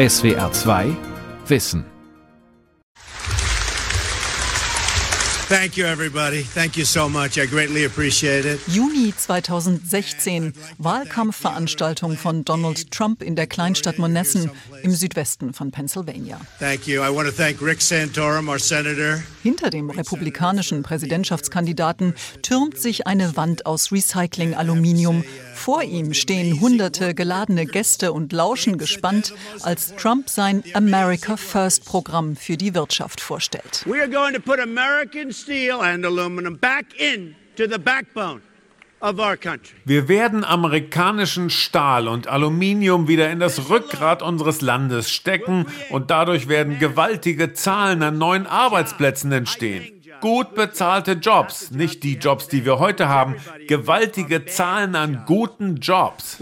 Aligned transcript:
SWR 0.00 0.50
2 0.50 0.96
Wissen 1.48 1.84
Thank 5.50 5.76
you, 5.76 5.84
everybody. 5.84 6.44
Thank 6.44 6.76
you 6.76 6.84
so 6.84 7.08
much. 7.08 7.36
I 7.36 7.44
greatly 7.44 7.84
appreciate 7.84 8.46
it. 8.46 8.60
Juni 8.68 9.12
2016, 9.12 10.52
Wahlkampfveranstaltung 10.78 12.16
von 12.16 12.44
Donald 12.44 12.92
Trump 12.92 13.20
in 13.20 13.34
der 13.34 13.48
Kleinstadt 13.48 13.98
Monessen 13.98 14.48
im 14.84 14.92
Südwesten 14.92 15.52
von 15.52 15.72
Pennsylvania. 15.72 16.40
Thank 16.60 16.86
you. 16.86 17.02
I 17.02 17.12
want 17.12 17.28
to 17.28 17.34
thank 17.34 17.60
Rick 17.60 17.82
Santorum, 17.82 18.48
our 18.48 18.60
senator. 18.60 19.24
Hinter 19.42 19.70
dem 19.70 19.90
republikanischen 19.90 20.84
Präsidentschaftskandidaten 20.84 22.14
türmt 22.42 22.78
sich 22.78 23.08
eine 23.08 23.36
Wand 23.36 23.66
aus 23.66 23.90
Recycling-Aluminium. 23.90 25.24
Vor 25.60 25.82
ihm 25.82 26.14
stehen 26.14 26.58
hunderte 26.58 27.14
geladene 27.14 27.66
Gäste 27.66 28.14
und 28.14 28.32
lauschen 28.32 28.78
gespannt, 28.78 29.34
als 29.60 29.94
Trump 29.94 30.30
sein 30.30 30.64
America 30.72 31.36
First 31.36 31.84
Programm 31.84 32.34
für 32.34 32.56
die 32.56 32.74
Wirtschaft 32.74 33.20
vorstellt. 33.20 33.84
We 33.84 34.00
are 34.00 34.08
going 34.08 34.32
to 34.32 34.40
put 34.40 34.58
American 34.58 35.30
steel 35.30 35.74
and 35.82 36.06
aluminum 36.06 36.56
back 36.58 36.86
into 36.98 37.70
the 37.70 37.78
backbone. 37.78 38.40
Wir 39.84 40.08
werden 40.08 40.44
amerikanischen 40.44 41.48
Stahl 41.48 42.06
und 42.06 42.26
Aluminium 42.26 43.08
wieder 43.08 43.30
in 43.30 43.40
das 43.40 43.70
Rückgrat 43.70 44.22
unseres 44.22 44.60
Landes 44.60 45.10
stecken 45.10 45.66
und 45.88 46.10
dadurch 46.10 46.48
werden 46.48 46.78
gewaltige 46.78 47.54
Zahlen 47.54 48.02
an 48.02 48.18
neuen 48.18 48.46
Arbeitsplätzen 48.46 49.32
entstehen. 49.32 49.99
Gut 50.20 50.54
bezahlte 50.54 51.12
Jobs, 51.12 51.70
nicht 51.70 52.02
die 52.02 52.16
Jobs, 52.16 52.48
die 52.48 52.64
wir 52.64 52.78
heute 52.78 53.08
haben, 53.08 53.36
gewaltige 53.66 54.44
Zahlen 54.44 54.94
an 54.94 55.24
guten 55.26 55.76
Jobs. 55.76 56.36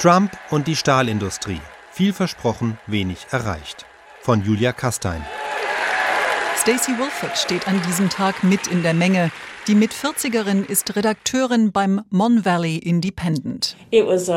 Trump 0.00 0.36
und 0.50 0.66
die 0.66 0.76
Stahlindustrie. 0.76 1.60
Viel 1.92 2.12
versprochen, 2.12 2.78
wenig 2.86 3.26
erreicht. 3.30 3.86
Von 4.22 4.44
Julia 4.44 4.72
Kastein. 4.72 5.24
Stacey 6.60 6.98
Wilford 6.98 7.38
steht 7.38 7.68
an 7.68 7.80
diesem 7.86 8.08
Tag 8.08 8.42
mit 8.42 8.66
in 8.66 8.82
der 8.82 8.94
Menge. 8.94 9.30
Die 9.66 9.74
Mit-40erin 9.74 10.68
ist 10.68 10.94
Redakteurin 10.94 11.72
beim 11.72 12.02
Mon 12.10 12.44
Valley 12.44 12.76
Independent. 12.76 13.76
Uh, 13.90 14.10
es 14.10 14.28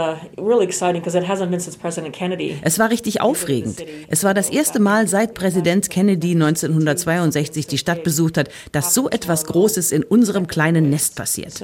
war 2.80 2.89
richtig 2.89 3.19
aufregend. 3.19 3.84
Es 4.08 4.23
war 4.23 4.34
das 4.34 4.50
erste 4.50 4.80
Mal 4.80 5.09
seit 5.09 5.34
Präsident 5.34 5.89
Kennedy 5.89 6.31
1962 6.31 7.67
die 7.67 7.78
Stadt 7.78 8.06
besucht 8.06 8.38
hat, 8.38 8.50
dass 8.72 8.94
so 8.94 9.09
etwas 9.09 9.45
Großes 9.47 9.92
in 9.92 10.06
unserem 10.06 10.47
kleinen 10.47 10.89
Nest 10.89 11.17
passiert. 11.17 11.62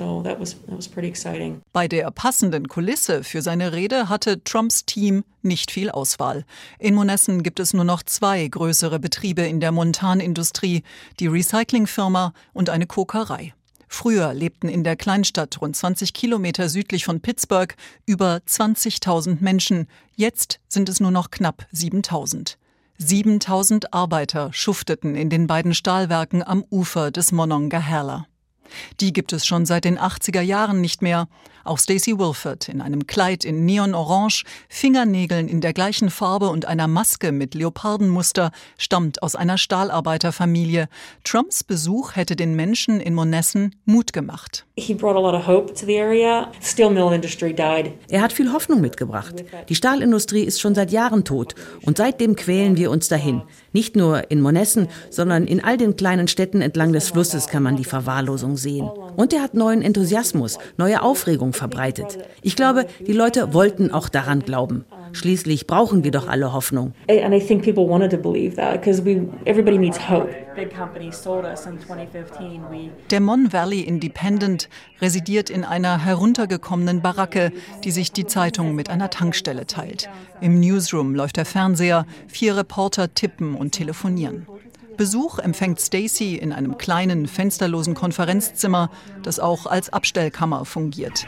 Bei 1.72 1.88
der 1.88 2.12
passenden 2.12 2.68
Kulisse 2.68 3.24
für 3.24 3.42
seine 3.42 3.72
Rede 3.72 4.10
hatte 4.10 4.44
Trumps 4.44 4.84
Team 4.84 5.24
nicht 5.44 5.72
viel 5.72 5.90
Auswahl. 5.90 6.46
In 6.80 6.96
Monessen 6.96 7.44
gibt 7.44 7.60
es 7.60 7.74
nur 7.74 7.84
noch 7.84 8.04
zwei 8.04 8.48
größere 8.48 9.00
Betriebe 9.00 9.42
in 9.44 9.60
der 9.60 9.72
Montanindustrie, 9.72 10.84
die 11.20 11.28
Recyclingfirma 11.28 12.34
und 12.54 12.70
eine 12.70 12.88
Kokerei. 12.88 13.54
Früher 13.88 14.34
lebten 14.34 14.70
in 14.70 14.84
der 14.84 14.96
Kleinstadt 14.96 15.62
rund 15.62 15.76
20 15.76 16.14
Kilometer 16.14 16.68
südlich 16.68 17.06
von 17.06 17.22
Pittsburgh 17.22 17.76
über 18.08 18.42
20.000 18.48 19.38
Menschen. 19.40 19.88
Jetzt 20.16 20.60
sind 20.68 20.90
es 20.90 21.00
nur 21.00 21.12
noch 21.12 21.30
knapp 21.30 21.68
7.000. 21.74 22.56
7000 22.98 23.94
Arbeiter 23.94 24.52
schufteten 24.52 25.16
in 25.16 25.30
den 25.30 25.46
beiden 25.46 25.76
Stahlwerken 25.76 26.42
am 26.42 26.66
Ufer 26.72 27.12
des 27.12 27.32
Monongahela. 27.32 28.26
Die 29.00 29.14
gibt 29.14 29.34
es 29.34 29.46
schon 29.46 29.66
seit 29.66 29.86
den 29.86 30.00
80er 30.00 30.42
Jahren 30.42 30.82
nicht 30.82 31.02
mehr. 31.02 31.28
Auch 31.64 31.80
Stacey 31.80 32.18
Wilford 32.18 32.68
in 32.68 32.82
einem 32.82 33.08
Kleid 33.08 33.46
in 33.46 33.66
Neonorange, 33.66 34.44
Fingernägeln 34.68 35.48
in 35.48 35.62
der 35.62 35.74
gleichen 35.74 36.10
Farbe 36.10 36.50
und 36.50 36.66
einer 36.66 36.88
Maske 36.88 37.32
mit 37.32 37.56
Leopardenmuster 37.56 38.52
stammt 38.78 39.24
aus 39.24 39.36
einer 39.36 39.58
Stahlarbeiterfamilie. 39.58 40.90
Trumps 41.24 41.64
Besuch 41.64 42.16
hätte 42.16 42.36
den 42.36 42.56
Menschen 42.56 43.00
in 43.00 43.14
Monessen 43.14 43.76
Mut 43.86 44.12
gemacht. 44.12 44.66
Er 48.10 48.24
hat 48.24 48.34
viel 48.34 48.52
Hoffnung 48.52 48.82
mitgebracht. 48.82 49.36
Die 49.70 49.76
Stahlindustrie 49.76 50.42
ist 50.42 50.60
schon 50.60 50.74
seit 50.74 50.92
Jahren 50.92 51.24
tot 51.24 51.54
und 51.86 51.98
seitdem 52.00 52.36
quälen 52.36 52.76
wir 52.76 52.90
uns 52.90 53.08
dahin. 53.08 53.44
Nicht 53.72 53.96
nur 53.96 54.32
in 54.32 54.42
Monessen, 54.42 54.88
sondern 55.12 55.46
in 55.46 55.64
all 55.64 55.78
den 55.78 55.96
kleinen 55.96 56.28
Städten 56.28 56.62
entlang 56.62 56.92
des 56.92 57.12
Flusses 57.12 57.46
kann 57.46 57.62
man 57.62 57.76
die 57.76 57.84
Verwahrlosung 57.84 58.58
sehen. 58.58 58.90
Und 59.16 59.32
er 59.32 59.44
hat 59.44 59.54
neuen 59.54 59.84
Enthusiasmus, 59.84 60.58
neue 60.78 61.04
Aufregung 61.04 61.54
verbreitet. 61.54 62.18
Ich 62.42 62.56
glaube, 62.56 62.88
die 63.06 63.14
Leute 63.14 63.54
wollten 63.54 63.92
auch 63.92 64.10
daran 64.10 64.40
glauben. 64.40 64.86
Schließlich 65.14 65.68
brauchen 65.68 66.04
wir 66.04 66.12
doch 66.12 66.28
alle 66.28 66.54
Hoffnung. 66.54 66.94
Der 73.12 73.22
Mon 73.22 73.54
Valley 73.54 73.82
Independent 73.82 74.70
residiert 75.02 75.50
in 75.50 75.64
einer 75.64 76.04
heruntergekommenen 76.04 77.02
Baracke, 77.02 77.52
die 77.84 77.92
sich 77.92 78.12
die 78.12 78.26
Zeitung 78.26 78.76
mit 78.76 78.90
einer 78.90 79.10
Tankstelle 79.10 79.68
teilt. 79.68 80.10
Im 80.42 80.60
Newsroom 80.60 81.16
läuft 81.16 81.38
der 81.38 81.46
Fernseher, 81.46 82.06
vier 82.28 82.58
Reporter 82.58 83.14
tippen 83.14 83.56
und 83.56 83.72
telefonieren. 83.72 84.48
Besuch 84.98 85.40
empfängt 85.40 85.80
Stacy 85.80 86.36
in 86.36 86.54
einem 86.54 86.78
kleinen, 86.78 87.28
fensterlosen 87.28 87.96
Konferenzzimmer, 87.96 88.90
das 89.24 89.40
auch 89.40 89.66
als 89.66 89.92
Abstellkammer 89.92 90.66
fungiert. 90.66 91.26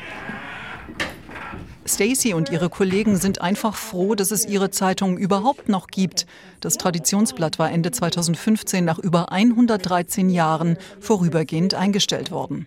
Stacy 1.87 2.33
und 2.33 2.49
ihre 2.51 2.69
Kollegen 2.69 3.17
sind 3.17 3.41
einfach 3.41 3.75
froh, 3.75 4.15
dass 4.15 4.31
es 4.31 4.45
ihre 4.45 4.71
Zeitung 4.71 5.17
überhaupt 5.17 5.69
noch 5.69 5.87
gibt. 5.87 6.25
Das 6.59 6.77
Traditionsblatt 6.77 7.59
war 7.59 7.71
Ende 7.71 7.91
2015 7.91 8.83
nach 8.83 8.97
über 8.97 9.31
113 9.31 10.29
Jahren 10.29 10.77
vorübergehend 10.99 11.75
eingestellt 11.75 12.31
worden. 12.31 12.65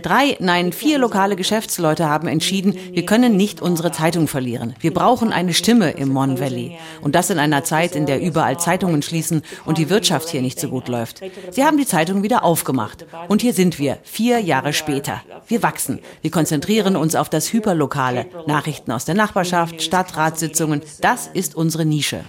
Drei, 0.00 0.36
nein, 0.40 0.72
vier 0.72 0.98
lokale 0.98 1.36
Geschäftsleute 1.36 2.08
haben 2.08 2.26
entschieden, 2.26 2.74
wir 2.92 3.04
können 3.04 3.36
nicht 3.36 3.60
unsere 3.60 3.92
Zeitung 3.92 4.28
verlieren. 4.28 4.74
Wir 4.80 4.94
brauchen 4.94 5.30
eine 5.30 5.52
Stimme 5.52 5.90
im 5.90 6.08
Mon 6.08 6.40
Valley. 6.40 6.78
Und 7.02 7.14
das 7.14 7.28
in 7.28 7.38
einer 7.38 7.64
Zeit, 7.64 7.94
in 7.94 8.06
der 8.06 8.22
überall 8.22 8.58
Zeitungen 8.58 9.02
schließen 9.02 9.42
und 9.66 9.76
die 9.76 9.90
Wirtschaft 9.90 10.30
hier 10.30 10.40
nicht 10.40 10.58
so 10.58 10.68
gut 10.68 10.88
läuft. 10.88 11.20
Sie 11.50 11.64
haben 11.64 11.76
die 11.76 11.86
Zeitung 11.86 12.22
wieder 12.22 12.44
aufgemacht. 12.44 13.04
Und 13.28 13.42
hier 13.42 13.52
sind 13.52 13.78
wir, 13.78 13.98
vier 14.04 14.40
Jahre 14.40 14.72
später. 14.72 15.20
Wir 15.50 15.64
wachsen. 15.64 15.98
Wir 16.22 16.30
konzentrieren 16.30 16.94
uns 16.94 17.16
auf 17.16 17.28
das 17.28 17.52
Hyperlokale. 17.52 18.26
Nachrichten 18.46 18.92
aus 18.92 19.04
der 19.04 19.16
Nachbarschaft, 19.16 19.82
Stadtratssitzungen. 19.82 20.80
Das 21.00 21.26
ist 21.26 21.56
unsere 21.56 21.84
Nische. 21.84 22.24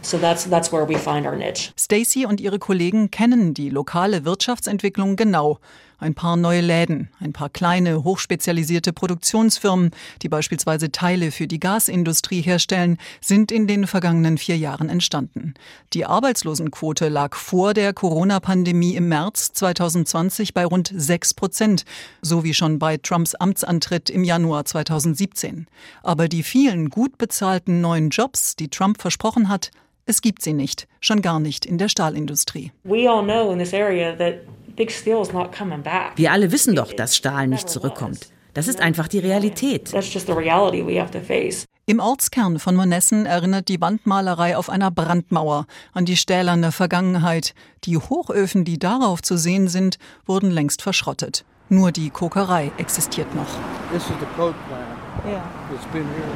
Stacy 1.80 2.26
und 2.26 2.42
ihre 2.42 2.58
Kollegen 2.58 3.12
kennen 3.12 3.54
die 3.54 3.70
lokale 3.70 4.26
Wirtschaftsentwicklung 4.26 5.18
genau 5.18 5.60
ein 6.02 6.16
paar 6.16 6.36
neue 6.36 6.62
Läden, 6.62 7.10
ein 7.20 7.32
paar 7.32 7.50
kleine, 7.50 8.04
hochspezialisierte 8.04 8.92
Produktionsfirmen, 8.92 9.92
die 10.22 10.30
beispielsweise 10.30 10.92
Teile 10.92 11.32
für 11.32 11.48
die 11.48 11.60
Gasindustrie 11.60 12.42
herstellen, 12.42 12.98
sind 13.22 13.52
in 13.52 13.68
den 13.68 13.88
vergangenen 13.88 14.38
vier 14.38 14.58
Jahren 14.58 14.90
entstanden. 14.90 15.54
Die 15.94 16.06
Arbeitslosenquote 16.06 17.08
lag 17.08 17.36
vor 17.36 17.74
der 17.74 17.94
Corona-Pandemie 17.94 18.96
im 18.96 19.08
März 19.08 19.54
2020 19.54 20.54
bei 20.54 20.66
rund 20.66 20.92
sechs 20.94 21.34
Prozent, 21.34 21.86
so 22.22 22.44
wie 22.44 22.54
schon 22.54 22.80
bei 22.80 22.98
Trumps 22.98 23.36
Amtsantritt 23.36 24.10
im 24.10 24.24
Januar 24.24 24.66
2017. 24.66 25.68
Aber 26.02 26.28
die 26.28 26.44
vielen 26.44 26.90
gut 26.90 27.18
bezahlten 27.20 27.80
neuen 27.80 28.10
Jobs, 28.10 28.56
die 28.56 28.70
Trump 28.70 29.00
versprochen 29.00 29.50
hat, 29.50 29.72
es 30.08 30.22
gibt 30.22 30.42
sie 30.42 30.54
nicht, 30.54 30.88
schon 31.00 31.22
gar 31.22 31.40
nicht 31.40 31.66
in 31.66 31.78
der 31.78 31.88
Stahlindustrie. 31.88 32.72
We 32.84 33.10
all 33.10 33.24
know 33.24 33.52
in 33.52 33.60
this 33.60 33.74
area 33.74 34.14
that 34.14 34.42
wir 36.16 36.32
alle 36.32 36.52
wissen 36.52 36.76
doch, 36.76 36.94
dass 36.94 37.16
Stahl 37.16 37.48
nicht 37.48 37.70
zurückkommt. 37.70 38.30
Das 38.54 38.68
ist 38.68 38.82
einfach 38.82 39.08
die 39.08 39.20
Realität. 39.20 39.92
Im 41.86 42.00
Ortskern 42.00 42.60
von 42.60 42.76
Monessen 42.76 43.26
erinnert 43.26 43.68
die 43.70 43.82
Wandmalerei 43.82 44.58
auf 44.58 44.70
einer 44.70 44.92
Brandmauer 44.92 45.66
an 45.94 46.06
die 46.06 46.18
stählerne 46.18 46.72
Vergangenheit. 46.72 47.54
Die 47.86 47.98
Hochöfen, 47.98 48.66
die 48.66 48.78
darauf 48.78 49.22
zu 49.22 49.38
sehen 49.38 49.68
sind, 49.68 49.98
wurden 50.26 50.52
längst 50.52 50.82
verschrottet. 50.82 51.46
Nur 51.70 51.92
die 51.92 52.10
Kokerei 52.10 52.72
existiert 52.78 53.34
noch. 53.34 53.48
This 53.92 54.04
is 54.04 54.10
the 54.20 54.26
coke 54.36 54.56
plant. 54.68 55.02
Yeah. 55.26 55.44
It's 55.74 55.86
been 55.94 56.04
here. 56.04 56.28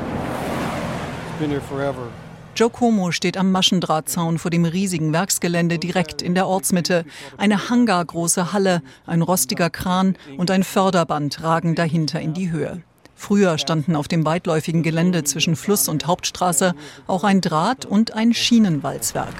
It's 1.30 1.40
been 1.40 1.50
here 1.50 1.62
forever. 1.62 2.08
Joe 2.56 2.70
Como 2.70 3.12
steht 3.12 3.36
am 3.36 3.52
Maschendrahtzaun 3.52 4.38
vor 4.38 4.50
dem 4.50 4.64
riesigen 4.64 5.12
Werksgelände 5.12 5.78
direkt 5.78 6.22
in 6.22 6.36
der 6.36 6.48
Ortsmitte. 6.48 7.04
Eine 7.36 7.70
hangargroße 7.70 8.54
Halle, 8.54 8.82
ein 9.06 9.22
rostiger 9.22 9.70
Kran 9.70 10.16
und 10.38 10.50
ein 10.50 10.64
Förderband 10.64 11.44
ragen 11.44 11.76
dahinter 11.76 12.22
in 12.22 12.34
die 12.34 12.52
Höhe. 12.52 12.82
Früher 13.16 13.58
standen 13.58 13.96
auf 13.96 14.08
dem 14.08 14.26
weitläufigen 14.26 14.84
Gelände 14.84 15.24
zwischen 15.24 15.56
Fluss 15.56 15.88
und 15.88 16.06
Hauptstraße 16.06 16.76
auch 17.08 17.24
ein 17.24 17.42
Draht- 17.42 17.86
und 17.86 18.14
ein 18.14 18.34
Schienenwalzwerk. 18.34 19.34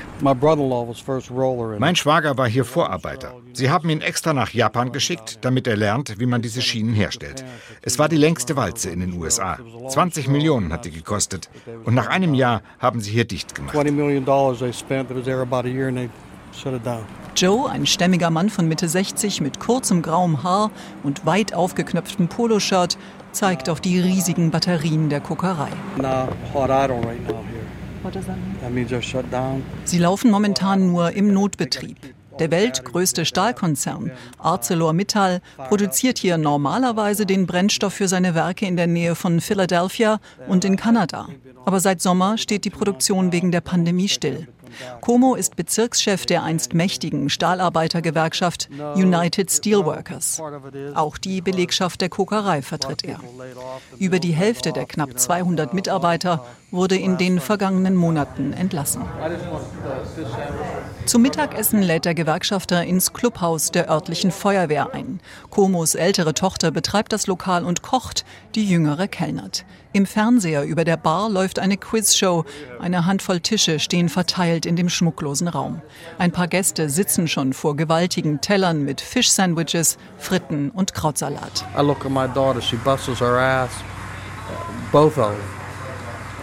Mein 1.80 1.96
Schwager 1.96 2.38
war 2.38 2.48
hier 2.48 2.66
Vorarbeiter. 2.66 3.36
Sie 3.54 3.70
haben 3.70 3.90
ihn 3.90 4.02
extra 4.02 4.34
nach 4.34 4.52
Japan 4.52 4.92
geschickt, 4.92 5.40
damit 5.42 5.68
er 5.68 5.76
lernt, 5.76 6.20
wie 6.20 6.26
man 6.26 6.42
diese 6.42 6.62
Schienen 6.62 6.94
herstellt. 6.94 7.46
Es 7.82 8.00
war 8.00 8.10
die 8.10 8.18
längste 8.18 8.56
Walze 8.56 8.90
in 8.90 9.02
den 9.02 9.14
USA. 9.14 9.60
20 9.90 10.30
Millionen 10.30 10.72
hat 10.72 10.86
die 10.86 10.92
gekostet. 10.92 11.50
Und 11.84 11.94
nach 11.94 12.08
einem 12.08 12.34
Jahr 12.34 12.62
haben 12.80 13.02
sie 13.02 13.12
hier 13.12 13.26
dicht 13.26 13.56
gemacht. 13.56 13.74
Joe, 17.36 17.70
ein 17.70 17.86
stämmiger 17.86 18.30
Mann 18.30 18.50
von 18.50 18.68
Mitte 18.68 18.88
60 18.88 19.42
mit 19.42 19.60
kurzem 19.60 20.02
grauem 20.02 20.44
Haar 20.44 20.72
und 21.04 21.26
weit 21.26 21.54
aufgeknöpftem 21.54 22.30
Poloshirt, 22.30 22.98
zeigt 23.36 23.70
auf 23.70 23.82
die 23.82 24.00
riesigen 24.00 24.50
Batterien 24.50 25.10
der 25.10 25.20
Kokerei. 25.20 25.70
Sie 29.84 29.98
laufen 30.00 30.32
momentan 30.32 30.88
nur 30.88 31.12
im 31.12 31.34
Notbetrieb. 31.34 31.98
Der 32.40 32.52
weltgrößte 32.52 33.24
Stahlkonzern 33.24 34.12
ArcelorMittal 34.40 35.42
produziert 35.70 36.18
hier 36.18 36.38
normalerweise 36.38 37.26
den 37.26 37.46
Brennstoff 37.46 37.94
für 37.94 38.10
seine 38.10 38.36
Werke 38.36 38.66
in 38.66 38.76
der 38.76 38.88
Nähe 38.88 39.16
von 39.16 39.40
Philadelphia 39.40 40.20
und 40.48 40.66
in 40.66 40.76
Kanada. 40.76 41.28
Aber 41.66 41.80
seit 41.80 42.02
Sommer 42.02 42.38
steht 42.38 42.66
die 42.66 42.70
Produktion 42.70 43.32
wegen 43.32 43.52
der 43.52 43.62
Pandemie 43.62 44.10
still. 44.10 44.48
Como 45.02 45.36
ist 45.36 45.56
Bezirkschef 45.56 46.26
der 46.26 46.44
einst 46.44 46.74
mächtigen 46.74 47.30
Stahlarbeitergewerkschaft 47.30 48.70
United 48.96 49.52
Steelworkers. 49.52 50.42
Auch 50.94 51.18
die 51.18 51.42
Belegschaft 51.42 52.02
der 52.02 52.10
Kokerei 52.10 52.62
vertritt 52.62 53.04
er. 53.04 53.20
Über 54.00 54.20
die 54.20 54.34
Hälfte 54.34 54.72
der 54.72 54.86
knapp 54.86 55.18
200 55.18 55.74
Mitarbeiter 55.74 56.46
wurde 56.72 56.98
in 56.98 57.18
den 57.18 57.40
vergangenen 57.40 57.96
Monaten 57.96 58.54
entlassen. 58.54 59.04
Zum 61.06 61.22
Mittagessen 61.22 61.82
lädt 61.82 62.06
der 62.06 62.16
Gewerkschafter 62.16 62.84
ins 62.84 63.14
Clubhaus 63.14 63.72
der 63.72 63.90
örtlichen 63.90 64.32
Feuerwehr 64.32 64.94
ein. 64.94 65.20
Komos 65.50 65.96
ältere 65.96 66.34
Tochter 66.34 66.72
betreibt 66.72 67.14
das 67.14 67.28
Lokal 67.28 67.64
und 67.64 67.82
kocht, 67.82 68.26
die 68.56 68.66
jüngere 68.66 69.08
kellnert. 69.08 69.66
Im 69.96 70.06
Fernseher 70.06 70.66
über 70.66 70.84
der 70.84 70.98
Bar 70.98 71.30
läuft 71.30 71.58
eine 71.58 71.78
Quizshow. 71.78 72.44
Eine 72.82 73.06
Handvoll 73.06 73.40
Tische 73.40 73.80
stehen 73.80 74.10
verteilt 74.10 74.66
in 74.66 74.76
dem 74.76 74.90
schmucklosen 74.90 75.48
Raum. 75.48 75.82
Ein 76.18 76.34
paar 76.34 76.50
Gäste 76.50 76.90
sitzen 76.90 77.30
schon 77.30 77.54
vor 77.54 77.78
gewaltigen 77.78 78.42
Tellern 78.42 78.84
mit 78.84 79.00
Fischsandwiches, 79.00 79.98
Fritten 80.18 80.70
und 80.72 80.94
Krautsalat. 80.94 81.66
I 81.78 81.82
look 81.82 82.06
at 82.06 82.12
my 82.12 82.28
daughter, 82.28 82.62
she 82.62 82.76
busts 82.76 83.22
her 83.22 83.40
ass. 83.40 83.72
Both 84.92 85.18
of 85.18 85.30
them. 85.30 85.36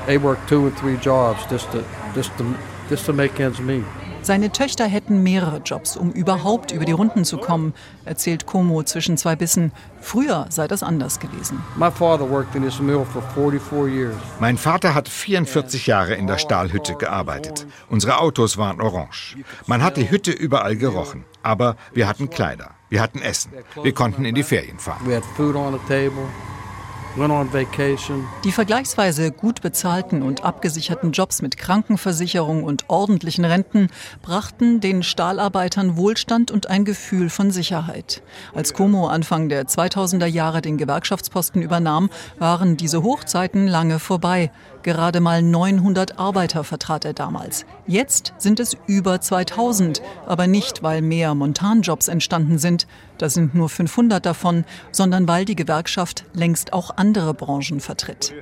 They 0.06 0.16
work 0.16 0.38
two 0.48 0.68
or 0.68 0.72
three 0.74 0.96
jobs 0.96 1.42
just 1.50 1.70
to, 1.72 1.84
just 2.14 2.30
to, 2.38 2.44
just 2.88 3.04
to 3.04 3.12
make 3.12 3.38
ends 3.38 3.60
meet. 3.60 3.84
Seine 4.22 4.52
Töchter 4.52 4.86
hätten 4.86 5.24
mehrere 5.24 5.58
Jobs, 5.58 5.96
um 5.96 6.12
überhaupt 6.12 6.70
über 6.70 6.84
die 6.84 6.92
Runden 6.92 7.24
zu 7.24 7.38
kommen, 7.38 7.74
erzählt 8.04 8.46
Como 8.46 8.84
zwischen 8.84 9.16
zwei 9.16 9.34
Bissen. 9.34 9.72
Früher 10.00 10.46
sei 10.48 10.68
das 10.68 10.84
anders 10.84 11.18
gewesen. 11.18 11.60
Mein 14.38 14.58
Vater 14.58 14.94
hat 14.94 15.08
44 15.08 15.88
Jahre 15.88 16.14
in 16.14 16.28
der 16.28 16.38
Stahlhütte 16.38 16.94
gearbeitet. 16.94 17.66
Unsere 17.90 18.18
Autos 18.18 18.56
waren 18.58 18.80
orange. 18.80 19.36
Man 19.66 19.82
hat 19.82 19.96
die 19.96 20.08
Hütte 20.08 20.30
überall 20.30 20.76
gerochen. 20.76 21.24
Aber 21.42 21.76
wir 21.92 22.06
hatten 22.06 22.30
Kleider, 22.30 22.70
wir 22.88 23.00
hatten 23.00 23.20
Essen, 23.20 23.50
wir 23.82 23.92
konnten 23.92 24.24
in 24.24 24.36
die 24.36 24.44
Ferien 24.44 24.78
fahren. 24.78 25.04
Die 27.14 28.52
vergleichsweise 28.52 29.32
gut 29.32 29.60
bezahlten 29.60 30.22
und 30.22 30.44
abgesicherten 30.44 31.12
Jobs 31.12 31.42
mit 31.42 31.58
Krankenversicherung 31.58 32.64
und 32.64 32.88
ordentlichen 32.88 33.44
Renten 33.44 33.88
brachten 34.22 34.80
den 34.80 35.02
Stahlarbeitern 35.02 35.98
Wohlstand 35.98 36.50
und 36.50 36.70
ein 36.70 36.86
Gefühl 36.86 37.28
von 37.28 37.50
Sicherheit. 37.50 38.22
Als 38.54 38.72
Como 38.72 39.08
Anfang 39.08 39.50
der 39.50 39.66
2000er 39.66 40.24
Jahre 40.24 40.62
den 40.62 40.78
Gewerkschaftsposten 40.78 41.60
übernahm, 41.60 42.08
waren 42.38 42.78
diese 42.78 43.02
Hochzeiten 43.02 43.66
lange 43.66 43.98
vorbei. 43.98 44.50
Gerade 44.82 45.20
mal 45.20 45.42
900 45.42 46.18
Arbeiter 46.18 46.64
vertrat 46.64 47.04
er 47.04 47.12
damals. 47.12 47.64
Jetzt 47.86 48.34
sind 48.38 48.58
es 48.58 48.76
über 48.86 49.20
2000, 49.20 50.02
aber 50.26 50.46
nicht, 50.46 50.82
weil 50.82 51.02
mehr 51.02 51.34
Montanjobs 51.34 52.08
entstanden 52.08 52.58
sind, 52.58 52.86
das 53.18 53.34
sind 53.34 53.54
nur 53.54 53.68
500 53.68 54.24
davon, 54.24 54.64
sondern 54.90 55.28
weil 55.28 55.44
die 55.44 55.56
Gewerkschaft 55.56 56.24
längst 56.34 56.72
auch 56.72 56.96
andere 56.96 57.32
Branchen 57.34 57.80
vertritt. 57.80 58.34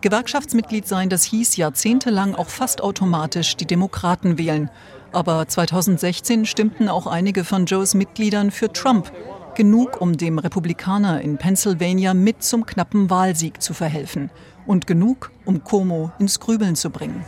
Gewerkschaftsmitglied 0.00 0.86
sein, 0.86 1.08
das 1.08 1.24
hieß 1.24 1.56
jahrzehntelang 1.56 2.34
auch 2.34 2.48
fast 2.48 2.80
automatisch 2.80 3.56
die 3.56 3.66
Demokraten 3.66 4.38
wählen. 4.38 4.70
Aber 5.12 5.46
2016 5.48 6.46
stimmten 6.46 6.88
auch 6.88 7.06
einige 7.06 7.44
von 7.44 7.66
Joes 7.66 7.94
Mitgliedern 7.94 8.50
für 8.50 8.72
Trump. 8.72 9.10
Genug, 9.56 10.02
um 10.02 10.18
dem 10.18 10.38
Republikaner 10.38 11.22
in 11.22 11.38
Pennsylvania 11.38 12.12
mit 12.12 12.42
zum 12.42 12.66
knappen 12.66 13.08
Wahlsieg 13.08 13.62
zu 13.62 13.72
verhelfen 13.72 14.28
und 14.66 14.86
genug, 14.86 15.30
um 15.46 15.64
Como 15.64 16.12
ins 16.18 16.38
Grübeln 16.40 16.76
zu 16.76 16.90
bringen. 16.90 17.24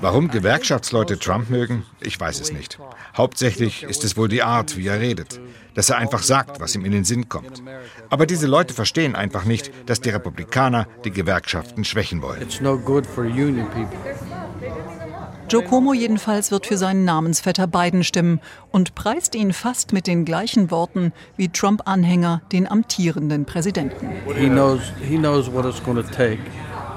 Warum 0.00 0.28
Gewerkschaftsleute 0.28 1.18
Trump 1.18 1.50
mögen, 1.50 1.84
ich 2.00 2.20
weiß 2.20 2.40
es 2.40 2.52
nicht. 2.52 2.78
Hauptsächlich 3.16 3.82
ist 3.82 4.04
es 4.04 4.16
wohl 4.16 4.28
die 4.28 4.44
Art, 4.44 4.76
wie 4.76 4.86
er 4.86 5.00
redet, 5.00 5.40
dass 5.74 5.90
er 5.90 5.98
einfach 5.98 6.22
sagt, 6.22 6.60
was 6.60 6.76
ihm 6.76 6.84
in 6.84 6.92
den 6.92 7.02
Sinn 7.02 7.28
kommt. 7.28 7.60
Aber 8.08 8.26
diese 8.26 8.46
Leute 8.46 8.72
verstehen 8.72 9.16
einfach 9.16 9.44
nicht, 9.44 9.72
dass 9.86 10.00
die 10.00 10.10
Republikaner 10.10 10.86
die 11.04 11.10
Gewerkschaften 11.10 11.84
schwächen 11.84 12.22
wollen. 12.22 12.40
It's 12.40 12.60
no 12.60 12.78
good 12.78 13.04
for 13.04 13.24
union 13.24 13.66
people. 13.70 13.98
Joe 15.48 15.62
Como 15.62 15.94
jedenfalls 15.94 16.50
wird 16.50 16.66
für 16.66 16.76
seinen 16.76 17.04
Namensvetter 17.04 17.68
Biden 17.68 18.02
stimmen 18.02 18.40
und 18.72 18.96
preist 18.96 19.36
ihn 19.36 19.52
fast 19.52 19.92
mit 19.92 20.08
den 20.08 20.24
gleichen 20.24 20.72
Worten 20.72 21.12
wie 21.36 21.48
Trump-Anhänger 21.48 22.42
den 22.50 22.68
amtierenden 22.68 23.44
Präsidenten. 23.44 24.10
He 24.36 24.48
knows, 24.48 24.80
he 25.00 25.16
knows 25.16 25.52
what 25.52 25.64
it's 25.64 25.82
going 25.82 25.96
to 25.96 26.02
take. 26.02 26.40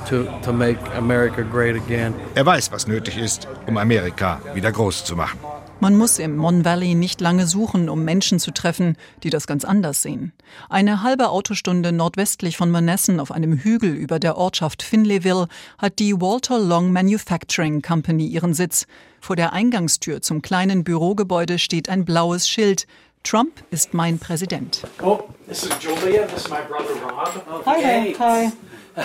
To, 0.10 0.24
to 0.44 0.52
make 0.52 0.80
America 0.98 1.44
great 1.44 1.76
again. 1.76 2.16
Er 2.34 2.46
weiß, 2.46 2.72
was 2.72 2.88
nötig 2.88 3.18
ist, 3.18 3.48
um 3.68 3.78
Amerika 3.78 4.42
wieder 4.56 4.72
groß 4.72 5.04
zu 5.04 5.16
machen. 5.16 5.38
Man 5.82 5.96
muss 5.96 6.20
im 6.20 6.36
Mon 6.36 6.66
Valley 6.66 6.94
nicht 6.94 7.22
lange 7.22 7.48
suchen, 7.48 7.88
um 7.88 8.04
Menschen 8.04 8.38
zu 8.38 8.52
treffen, 8.52 8.98
die 9.24 9.30
das 9.30 9.48
ganz 9.48 9.64
anders 9.64 10.02
sehen. 10.02 10.34
Eine 10.68 11.04
halbe 11.04 11.30
Autostunde 11.30 11.94
nordwestlich 11.94 12.58
von 12.58 12.70
Monessen 12.70 13.22
auf 13.22 13.32
einem 13.32 13.54
Hügel 13.58 13.94
über 13.96 14.20
der 14.20 14.38
Ortschaft 14.38 14.84
Finleyville 14.84 15.48
hat 15.78 16.00
die 16.00 16.20
Walter 16.20 16.60
Long 16.60 16.92
Manufacturing 16.92 17.82
Company 17.82 18.28
ihren 18.28 18.54
Sitz. 18.54 18.88
Vor 19.22 19.38
der 19.38 19.54
Eingangstür 19.54 20.22
zum 20.22 20.42
kleinen 20.42 20.84
Bürogebäude 20.84 21.58
steht 21.60 21.88
ein 21.88 22.04
blaues 22.04 22.50
Schild. 22.50 22.86
Trump 23.24 23.64
ist 23.72 23.94
mein 23.94 24.20
Präsident. 24.20 24.82
Oh, 25.02 25.20
this 25.48 25.64
is 25.64 25.70
Julia, 25.80 26.26
this 26.28 26.46
is 26.46 26.50
my 26.50 26.60
brother 26.68 26.94
Rob. 27.02 27.66
Hi, 27.66 28.14
hi. 28.20 28.52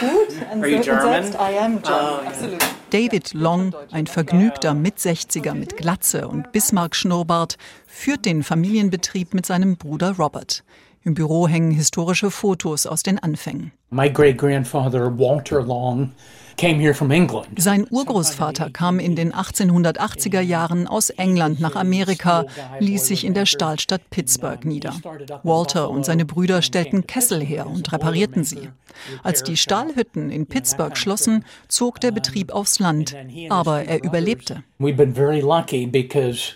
Gut, 0.01 0.61
Are 0.61 0.69
you 0.69 0.81
German? 0.81 1.25
I 1.35 1.59
am 1.59 1.81
German, 1.83 2.27
absolut. 2.27 2.63
David 2.91 3.35
Long, 3.35 3.75
ein 3.93 4.07
vergnügter 4.07 4.75
Mit-60er 4.75 5.55
mit 5.55 5.77
Glatze 5.77 6.29
und 6.29 6.53
Bismarck-Schnurrbart, 6.53 7.57
führt 7.87 8.25
den 8.25 8.43
Familienbetrieb 8.43 9.35
mit 9.35 9.47
seinem 9.47 9.77
Bruder 9.77 10.17
Robert. 10.17 10.65
Im 11.03 11.15
Büro 11.15 11.47
hängen 11.47 11.71
historische 11.71 12.31
Fotos 12.31 12.87
aus 12.87 13.03
den 13.03 13.19
Anfängen. 13.19 13.73
My 13.91 14.11
great 14.11 14.39
grandfather 14.39 15.17
Walter 15.19 15.63
Long 15.63 16.13
sein 17.57 17.87
Urgroßvater 17.91 18.71
kam 18.71 18.99
in 18.99 19.17
den 19.17 19.33
1880er 19.33 20.41
Jahren 20.41 20.87
aus 20.87 21.11
England 21.11 21.61
nach 21.61 21.77
Amerika, 21.77 22.45
ließ 22.81 23.07
sich 23.07 23.25
in 23.25 23.35
der 23.35 23.47
Stahlstadt 23.47 24.09
Pittsburgh 24.11 24.65
nieder. 24.65 24.95
Walter 25.43 25.91
und 25.91 26.05
seine 26.05 26.25
Brüder 26.25 26.63
stellten 26.63 27.07
Kessel 27.07 27.43
her 27.43 27.67
und 27.67 27.93
reparierten 27.93 28.45
sie. 28.45 28.69
Als 29.23 29.43
die 29.43 29.57
Stahlhütten 29.57 30.31
in 30.31 30.47
Pittsburgh 30.47 30.97
schlossen, 30.97 31.45
zog 31.69 32.01
der 32.01 32.13
Betrieb 32.13 32.53
aufs 32.53 32.79
Land, 32.79 33.17
aber 33.49 33.85
er 33.85 34.03
überlebte. 34.05 34.63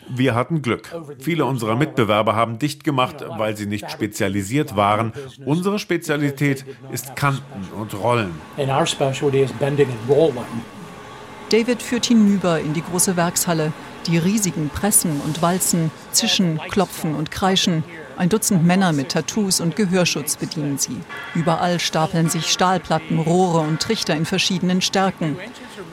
Wir 0.08 0.34
hatten 0.34 0.62
Glück. 0.62 0.94
Viele 1.18 1.44
unserer 1.44 1.76
Mitbewerber 1.76 2.34
haben 2.36 2.58
dicht 2.58 2.84
gemacht, 2.84 3.24
weil 3.36 3.56
sie 3.56 3.66
nicht 3.66 3.90
spezialisiert 3.90 4.76
waren. 4.76 5.12
Unsere 5.44 5.78
Spezialität 5.78 6.64
ist 6.92 7.16
Kanten 7.16 7.42
und 7.76 7.94
Rollen. 7.94 8.30
David 11.50 11.82
führt 11.82 12.06
hinüber 12.06 12.60
in 12.60 12.74
die 12.74 12.82
große 12.82 13.16
Werkshalle. 13.16 13.72
Die 14.06 14.18
riesigen 14.18 14.68
Pressen 14.68 15.20
und 15.20 15.42
Walzen 15.42 15.90
zischen, 16.12 16.60
klopfen 16.70 17.14
und 17.14 17.30
kreischen. 17.30 17.84
Ein 18.16 18.28
Dutzend 18.28 18.64
Männer 18.64 18.92
mit 18.92 19.10
Tattoos 19.10 19.60
und 19.60 19.76
Gehörschutz 19.76 20.36
bedienen 20.36 20.78
sie. 20.78 20.96
Überall 21.34 21.78
stapeln 21.78 22.28
sich 22.28 22.50
Stahlplatten, 22.50 23.18
Rohre 23.18 23.60
und 23.60 23.80
Trichter 23.80 24.14
in 24.14 24.26
verschiedenen 24.26 24.80
Stärken. 24.82 25.36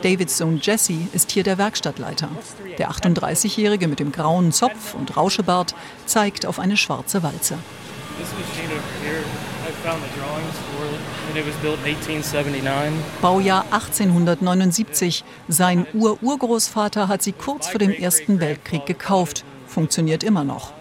Davids 0.01 0.37
Sohn 0.37 0.59
Jesse 0.61 1.07
ist 1.13 1.31
hier 1.31 1.43
der 1.43 1.57
Werkstattleiter. 1.57 2.29
Der 2.77 2.91
38-Jährige 2.91 3.87
mit 3.87 3.99
dem 3.99 4.11
grauen 4.11 4.51
Zopf 4.51 4.93
und 4.93 5.15
Rauschebart 5.15 5.75
zeigt 6.05 6.45
auf 6.45 6.59
eine 6.59 6.77
schwarze 6.77 7.23
Walze. 7.23 7.57
Baujahr 13.21 13.65
1879. 13.71 15.25
Sein 15.49 15.85
Ur-Urgroßvater 15.93 17.09
hat 17.09 17.23
sie 17.23 17.33
kurz 17.33 17.67
vor 17.67 17.79
dem 17.79 17.91
Ersten 17.91 18.39
Weltkrieg 18.39 18.85
gekauft. 18.85 19.43
Funktioniert 19.67 20.23
immer 20.23 20.45
noch. 20.45 20.71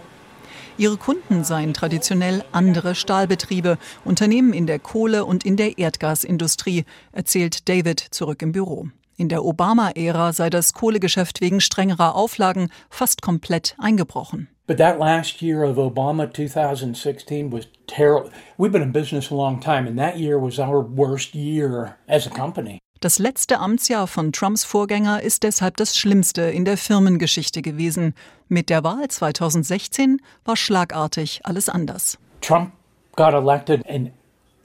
Ihre 0.77 0.97
Kunden 0.97 1.43
seien 1.43 1.75
traditionell 1.75 2.45
andere 2.53 2.95
Stahlbetriebe, 2.95 3.79
Unternehmen 4.05 4.53
in 4.53 4.69
der 4.69 4.79
Kohle- 4.79 5.25
und 5.25 5.45
in 5.45 5.57
der 5.57 5.79
Erdgasindustrie, 5.79 6.85
erzählt 7.11 7.69
David 7.69 7.99
zurück 8.11 8.41
im 8.43 8.53
Büro. 8.53 8.89
In 9.17 9.29
der 9.29 9.45
Obama-Ära 9.45 10.33
sei 10.33 10.51
das 10.51 10.73
Kohlegeschäft 10.73 11.41
wegen 11.41 11.61
strengerer 11.61 12.17
Auflagen 12.17 12.71
fast 12.91 13.23
komplett 13.23 13.77
eingebrochen. 13.79 14.49
But 14.67 14.79
that 14.79 14.99
last 14.99 15.41
year 15.41 15.63
of 15.63 15.77
Obama 15.77 16.27
2016 16.27 17.53
was 17.53 17.67
terrible. 17.87 18.31
We've 18.57 18.73
been 18.73 18.83
in 18.83 18.93
business 18.93 19.31
a 19.31 19.35
long 19.35 19.61
time 19.61 19.87
and 19.87 19.99
that 19.99 20.17
year 20.17 20.41
was 20.41 20.59
our 20.59 20.83
worst 20.83 21.35
year 21.35 21.97
as 22.09 22.27
a 22.27 22.31
company. 22.31 22.81
Das 23.01 23.19
letzte 23.19 23.61
Amtsjahr 23.61 24.07
von 24.07 24.33
Trumps 24.33 24.65
Vorgänger 24.65 25.23
ist 25.23 25.43
deshalb 25.43 25.77
das 25.77 25.97
schlimmste 25.97 26.43
in 26.43 26.65
der 26.65 26.79
Firmengeschichte 26.79 27.61
gewesen. 27.61 28.15
Mit 28.49 28.71
der 28.71 28.83
Wahl 28.83 29.07
2016 29.07 30.23
war 30.45 30.57
schlagartig 30.57 31.43
alles 31.45 31.69
anders. 31.69 32.19
Trump 32.41 32.73
got 33.15 33.35
elected 33.35 33.87
and 33.87 34.11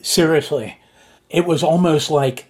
seriously, 0.02 0.74
it 1.30 1.46
was 1.46 1.64
almost 1.64 2.10
like 2.10 2.46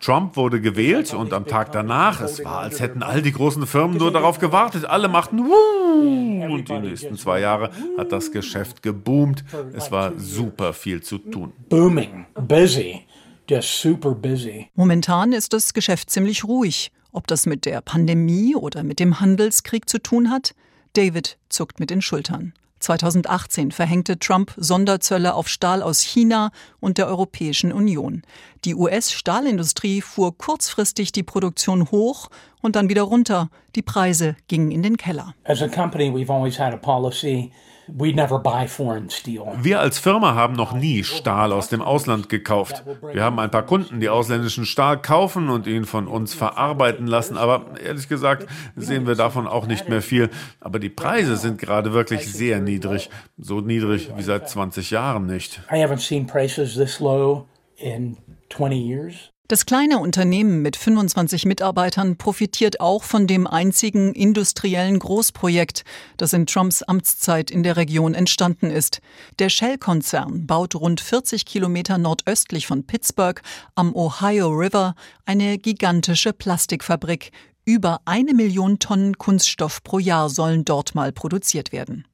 Trump 0.00 0.36
wurde 0.36 0.60
gewählt 0.60 1.12
und 1.12 1.34
am 1.34 1.46
Tag 1.46 1.72
danach, 1.72 2.22
es 2.22 2.42
war, 2.42 2.60
als 2.60 2.80
hätten 2.80 3.02
all 3.02 3.20
die 3.20 3.32
großen 3.32 3.66
Firmen 3.66 3.98
nur 3.98 4.10
darauf 4.10 4.38
gewartet. 4.38 4.86
Alle 4.86 5.08
machten 5.08 5.40
Wuh! 5.40 6.44
Und 6.50 6.68
die 6.68 6.78
nächsten 6.78 7.18
zwei 7.18 7.40
Jahre 7.40 7.70
hat 7.98 8.10
das 8.10 8.32
Geschäft 8.32 8.82
geboomt. 8.82 9.44
Es 9.74 9.90
war 9.90 10.12
super 10.16 10.72
viel 10.72 11.02
zu 11.02 11.18
tun. 11.18 11.52
Booming, 11.68 12.24
busy. 12.34 13.02
Just 13.48 13.80
super 13.80 14.14
busy. 14.14 14.70
Momentan 14.74 15.32
ist 15.34 15.52
das 15.52 15.74
Geschäft 15.74 16.08
ziemlich 16.08 16.44
ruhig. 16.44 16.90
Ob 17.12 17.26
das 17.26 17.44
mit 17.44 17.66
der 17.66 17.82
Pandemie 17.82 18.56
oder 18.56 18.82
mit 18.82 18.98
dem 18.98 19.20
Handelskrieg 19.20 19.88
zu 19.88 19.98
tun 19.98 20.30
hat? 20.30 20.54
David 20.94 21.36
zuckt 21.50 21.80
mit 21.80 21.90
den 21.90 22.00
Schultern. 22.00 22.54
2018 22.84 23.72
verhängte 23.72 24.18
Trump 24.18 24.52
Sonderzölle 24.56 25.34
auf 25.34 25.48
Stahl 25.48 25.82
aus 25.82 26.00
China 26.00 26.50
und 26.80 26.98
der 26.98 27.08
Europäischen 27.08 27.72
Union. 27.72 28.22
Die 28.64 28.74
US-Stahlindustrie 28.74 30.00
fuhr 30.00 30.36
kurzfristig 30.36 31.12
die 31.12 31.22
Produktion 31.22 31.90
hoch 31.90 32.28
und 32.62 32.76
dann 32.76 32.88
wieder 32.88 33.02
runter. 33.02 33.50
Die 33.74 33.82
Preise 33.82 34.36
gingen 34.48 34.70
in 34.70 34.82
den 34.82 34.96
Keller. 34.96 35.34
As 35.44 35.62
a 35.62 35.68
company 35.68 36.10
we've 36.10 36.32
always 36.32 36.58
had 36.58 36.72
a 36.72 36.76
policy 36.76 37.50
wir 37.86 39.80
als 39.80 39.98
Firma 39.98 40.34
haben 40.34 40.54
noch 40.54 40.72
nie 40.72 41.04
Stahl 41.04 41.52
aus 41.52 41.68
dem 41.68 41.82
Ausland 41.82 42.28
gekauft. 42.28 42.84
Wir 43.12 43.22
haben 43.22 43.38
ein 43.38 43.50
paar 43.50 43.64
Kunden, 43.66 44.00
die 44.00 44.08
ausländischen 44.08 44.66
Stahl 44.66 45.00
kaufen 45.00 45.50
und 45.50 45.66
ihn 45.66 45.84
von 45.84 46.08
uns 46.08 46.34
verarbeiten 46.34 47.06
lassen, 47.06 47.36
aber 47.36 47.66
ehrlich 47.82 48.08
gesagt 48.08 48.46
sehen 48.76 49.06
wir 49.06 49.14
davon 49.14 49.46
auch 49.46 49.66
nicht 49.66 49.88
mehr 49.88 50.02
viel. 50.02 50.30
Aber 50.60 50.78
die 50.78 50.88
Preise 50.88 51.36
sind 51.36 51.58
gerade 51.58 51.92
wirklich 51.92 52.32
sehr 52.32 52.60
niedrig, 52.60 53.10
so 53.38 53.60
niedrig 53.60 54.10
wie 54.16 54.22
seit 54.22 54.48
20 54.48 54.90
Jahren 54.90 55.26
nicht. 55.26 55.60
I 55.70 55.84
haven't 55.84 56.00
seen 56.00 56.26
prices 56.26 56.74
this 56.74 57.00
low 57.00 57.46
in 57.76 58.16
20 58.50 58.78
years. 58.78 59.33
Das 59.46 59.66
kleine 59.66 59.98
Unternehmen 59.98 60.62
mit 60.62 60.74
25 60.74 61.44
Mitarbeitern 61.44 62.16
profitiert 62.16 62.80
auch 62.80 63.02
von 63.04 63.26
dem 63.26 63.46
einzigen 63.46 64.14
industriellen 64.14 64.98
Großprojekt, 64.98 65.84
das 66.16 66.32
in 66.32 66.46
Trumps 66.46 66.82
Amtszeit 66.82 67.50
in 67.50 67.62
der 67.62 67.76
Region 67.76 68.14
entstanden 68.14 68.70
ist. 68.70 69.02
Der 69.38 69.50
Shell-Konzern 69.50 70.46
baut 70.46 70.74
rund 70.74 71.02
40 71.02 71.44
Kilometer 71.44 71.98
nordöstlich 71.98 72.66
von 72.66 72.86
Pittsburgh 72.86 73.42
am 73.74 73.94
Ohio 73.94 74.48
River 74.48 74.94
eine 75.26 75.58
gigantische 75.58 76.32
Plastikfabrik. 76.32 77.30
Über 77.66 78.00
eine 78.06 78.32
Million 78.32 78.78
Tonnen 78.78 79.18
Kunststoff 79.18 79.84
pro 79.84 79.98
Jahr 79.98 80.30
sollen 80.30 80.64
dort 80.64 80.94
mal 80.94 81.12
produziert 81.12 81.70
werden. 81.70 82.06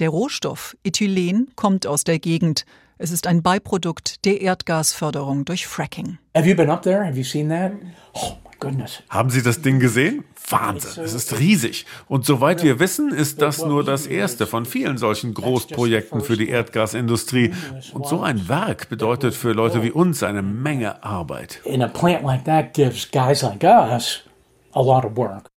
Der 0.00 0.08
Rohstoff 0.08 0.76
Ethylen 0.82 1.52
kommt 1.54 1.86
aus 1.86 2.02
der 2.02 2.18
Gegend. 2.18 2.64
Es 3.00 3.12
ist 3.12 3.28
ein 3.28 3.42
Beiprodukt 3.42 4.24
der 4.24 4.40
Erdgasförderung 4.40 5.44
durch 5.44 5.68
Fracking. 5.68 6.18
Have 6.36 6.48
you 6.48 6.56
been 6.56 6.68
up 6.68 6.82
there? 6.82 7.06
Have 7.06 7.16
you 7.16 7.22
seen 7.22 7.48
that? 7.48 7.70
Oh 8.12 8.32
my 8.44 8.50
goodness. 8.58 9.04
Haben 9.08 9.30
Sie 9.30 9.40
das 9.40 9.62
Ding 9.62 9.78
gesehen? 9.78 10.24
Wahnsinn, 10.50 11.04
es 11.04 11.14
ist 11.14 11.38
riesig. 11.38 11.86
Und 12.08 12.26
soweit 12.26 12.64
wir 12.64 12.80
wissen, 12.80 13.12
ist 13.12 13.40
das 13.40 13.64
nur 13.64 13.84
das 13.84 14.06
erste 14.06 14.48
von 14.48 14.66
vielen 14.66 14.98
solchen 14.98 15.32
Großprojekten 15.32 16.22
für 16.22 16.36
die 16.36 16.48
Erdgasindustrie. 16.48 17.52
Und 17.92 18.06
so 18.08 18.20
ein 18.20 18.48
Werk 18.48 18.88
bedeutet 18.88 19.34
für 19.34 19.52
Leute 19.52 19.84
wie 19.84 19.92
uns 19.92 20.24
eine 20.24 20.42
Menge 20.42 21.04
Arbeit. 21.04 21.60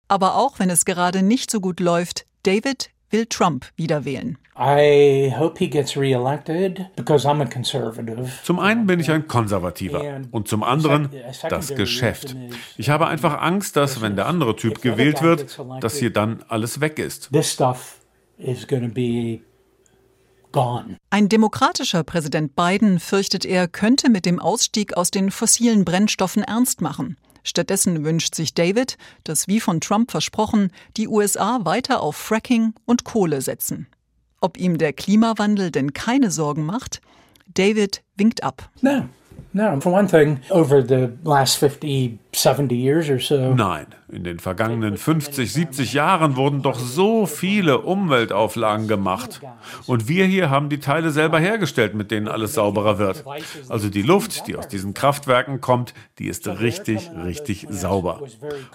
Aber 0.07 0.35
auch 0.35 0.59
wenn 0.59 0.69
es 0.69 0.85
gerade 0.85 1.23
nicht 1.23 1.49
so 1.49 1.59
gut 1.59 1.79
läuft, 1.79 2.25
David 2.43 2.91
will 3.09 3.25
Trump 3.25 3.65
wieder 7.97 8.17
wählen. 8.17 8.31
Zum 8.43 8.59
einen 8.59 8.85
bin 8.85 8.99
ich 8.99 9.09
ein 9.09 9.27
Konservativer 9.27 10.21
und 10.31 10.47
zum 10.47 10.63
anderen 10.63 11.09
das 11.49 11.73
Geschäft. 11.73 12.35
Ich 12.77 12.89
habe 12.89 13.07
einfach 13.07 13.41
Angst, 13.41 13.75
dass 13.77 14.01
wenn 14.01 14.15
der 14.15 14.27
andere 14.27 14.55
Typ 14.55 14.81
gewählt 14.81 15.21
wird, 15.21 15.57
dass 15.79 15.97
hier 15.97 16.11
dann 16.11 16.43
alles 16.49 16.81
weg 16.81 16.99
ist. 16.99 17.29
Ein 21.09 21.29
demokratischer 21.29 22.03
Präsident 22.03 22.55
Biden, 22.55 22.99
fürchtet 22.99 23.45
er, 23.45 23.67
könnte 23.69 24.09
mit 24.09 24.25
dem 24.25 24.39
Ausstieg 24.39 24.97
aus 24.97 25.11
den 25.11 25.31
fossilen 25.31 25.85
Brennstoffen 25.85 26.43
ernst 26.43 26.81
machen. 26.81 27.17
Stattdessen 27.43 28.03
wünscht 28.03 28.35
sich 28.35 28.53
David, 28.53 28.97
dass 29.23 29.47
wie 29.47 29.59
von 29.59 29.79
Trump 29.81 30.11
versprochen, 30.11 30.71
die 30.97 31.07
USA 31.07 31.59
weiter 31.63 32.01
auf 32.01 32.15
Fracking 32.15 32.73
und 32.85 33.03
Kohle 33.05 33.41
setzen. 33.41 33.87
Ob 34.43 34.57
ihm 34.57 34.79
der 34.79 34.91
Klimawandel 34.91 35.69
denn 35.69 35.93
keine 35.93 36.31
Sorgen 36.31 36.65
macht? 36.65 36.99
David 37.53 38.03
winkt 38.17 38.43
ab. 38.43 38.69
No. 38.81 39.07
No, 39.53 39.81
for 39.81 39.91
one 39.91 40.07
thing, 40.07 40.39
over 40.49 40.81
the 40.81 41.09
last 41.25 41.57
50, 41.57 42.19
70 42.31 42.73
years 42.73 43.09
or 43.09 43.19
so. 43.19 43.53
Nein, 43.53 43.87
in 44.09 44.23
den 44.23 44.39
vergangenen 44.39 44.95
50, 44.95 45.51
70 45.51 45.91
Jahren 45.91 46.37
wurden 46.37 46.61
doch 46.61 46.79
so 46.79 47.25
viele 47.25 47.79
Umweltauflagen 47.79 48.87
gemacht. 48.87 49.41
Und 49.87 50.07
wir 50.07 50.25
hier 50.25 50.49
haben 50.49 50.69
die 50.69 50.79
Teile 50.79 51.11
selber 51.11 51.37
hergestellt, 51.39 51.95
mit 51.95 52.11
denen 52.11 52.29
alles 52.29 52.53
sauberer 52.53 52.97
wird. 52.97 53.25
Also 53.67 53.89
die 53.89 54.03
Luft, 54.03 54.47
die 54.47 54.55
aus 54.55 54.69
diesen 54.69 54.93
Kraftwerken 54.93 55.59
kommt, 55.59 55.93
die 56.17 56.27
ist 56.27 56.47
richtig, 56.47 57.11
richtig 57.25 57.67
sauber. 57.69 58.21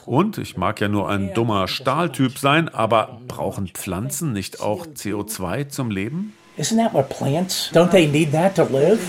Und 0.05 0.37
ich 0.37 0.59
mag 0.59 0.79
ja 0.83 0.89
nur 0.89 1.09
ein 1.09 1.33
dummer 1.33 1.69
Stahltyp 1.69 2.37
sein, 2.37 2.69
aber 2.69 3.19
brauchen 3.29 3.69
Pflanzen 3.69 4.35
nicht 4.35 4.61
auch 4.61 4.87
CO2 4.87 5.69
zum 5.69 5.91
Leben? 5.91 6.35
Isn't 6.59 6.77
that 6.77 6.93
what 6.93 7.09
plants? 7.09 7.71
Don't 7.73 7.91
they 7.91 8.07
need 8.07 8.33
that 8.33 8.57
to 8.57 8.65
live? 8.65 9.01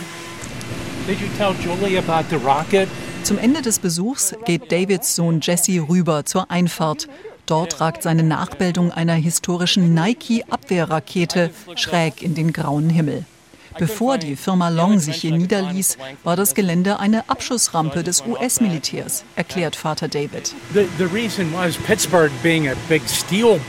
Zum 3.23 3.37
Ende 3.37 3.61
des 3.61 3.79
Besuchs 3.79 4.35
geht 4.45 4.71
Davids 4.71 5.15
Sohn 5.15 5.39
Jesse 5.41 5.79
rüber 5.87 6.25
zur 6.25 6.51
Einfahrt. 6.51 7.07
Dort 7.45 7.79
ragt 7.79 8.03
seine 8.03 8.23
Nachbildung 8.23 8.91
einer 8.91 9.13
historischen 9.13 9.93
Nike-Abwehrrakete 9.93 11.51
schräg 11.75 12.21
in 12.21 12.35
den 12.35 12.51
grauen 12.51 12.89
Himmel. 12.89 13.23
Bevor 13.77 14.17
die 14.17 14.35
Firma 14.35 14.69
Long 14.69 14.99
sich 14.99 15.17
hier 15.17 15.31
niederließ, 15.31 15.97
war 16.23 16.35
das 16.35 16.55
Gelände 16.55 16.99
eine 16.99 17.29
Abschussrampe 17.29 18.03
des 18.03 18.25
US-Militärs, 18.25 19.23
erklärt 19.35 19.75
Vater 19.75 20.07
David. 20.07 20.53
The, 20.73 20.87
the 20.97 21.05
reason 21.05 21.53
was 21.53 21.77
Pittsburgh 21.77 22.31
being 22.43 22.67
a 22.67 22.73
big 22.89 23.03
steel 23.07 23.61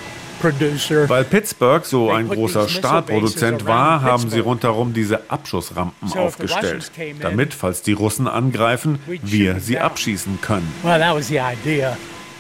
weil 1.09 1.25
Pittsburgh 1.25 1.85
so 1.85 2.11
ein 2.11 2.29
großer 2.29 2.69
Stahlproduzent 2.69 3.67
war, 3.67 4.03
haben 4.03 4.31
sie 4.31 4.41
rundherum 4.41 4.93
diese 4.93 5.31
Abschussrampen 5.31 6.13
aufgestellt, 6.13 6.91
damit, 7.21 7.55
falls 7.55 7.83
die 7.83 7.93
Russen 7.93 8.29
angreifen, 8.29 8.99
wir 9.07 9.61
sie 9.61 9.79
abschießen 9.79 10.41
können. 10.41 10.73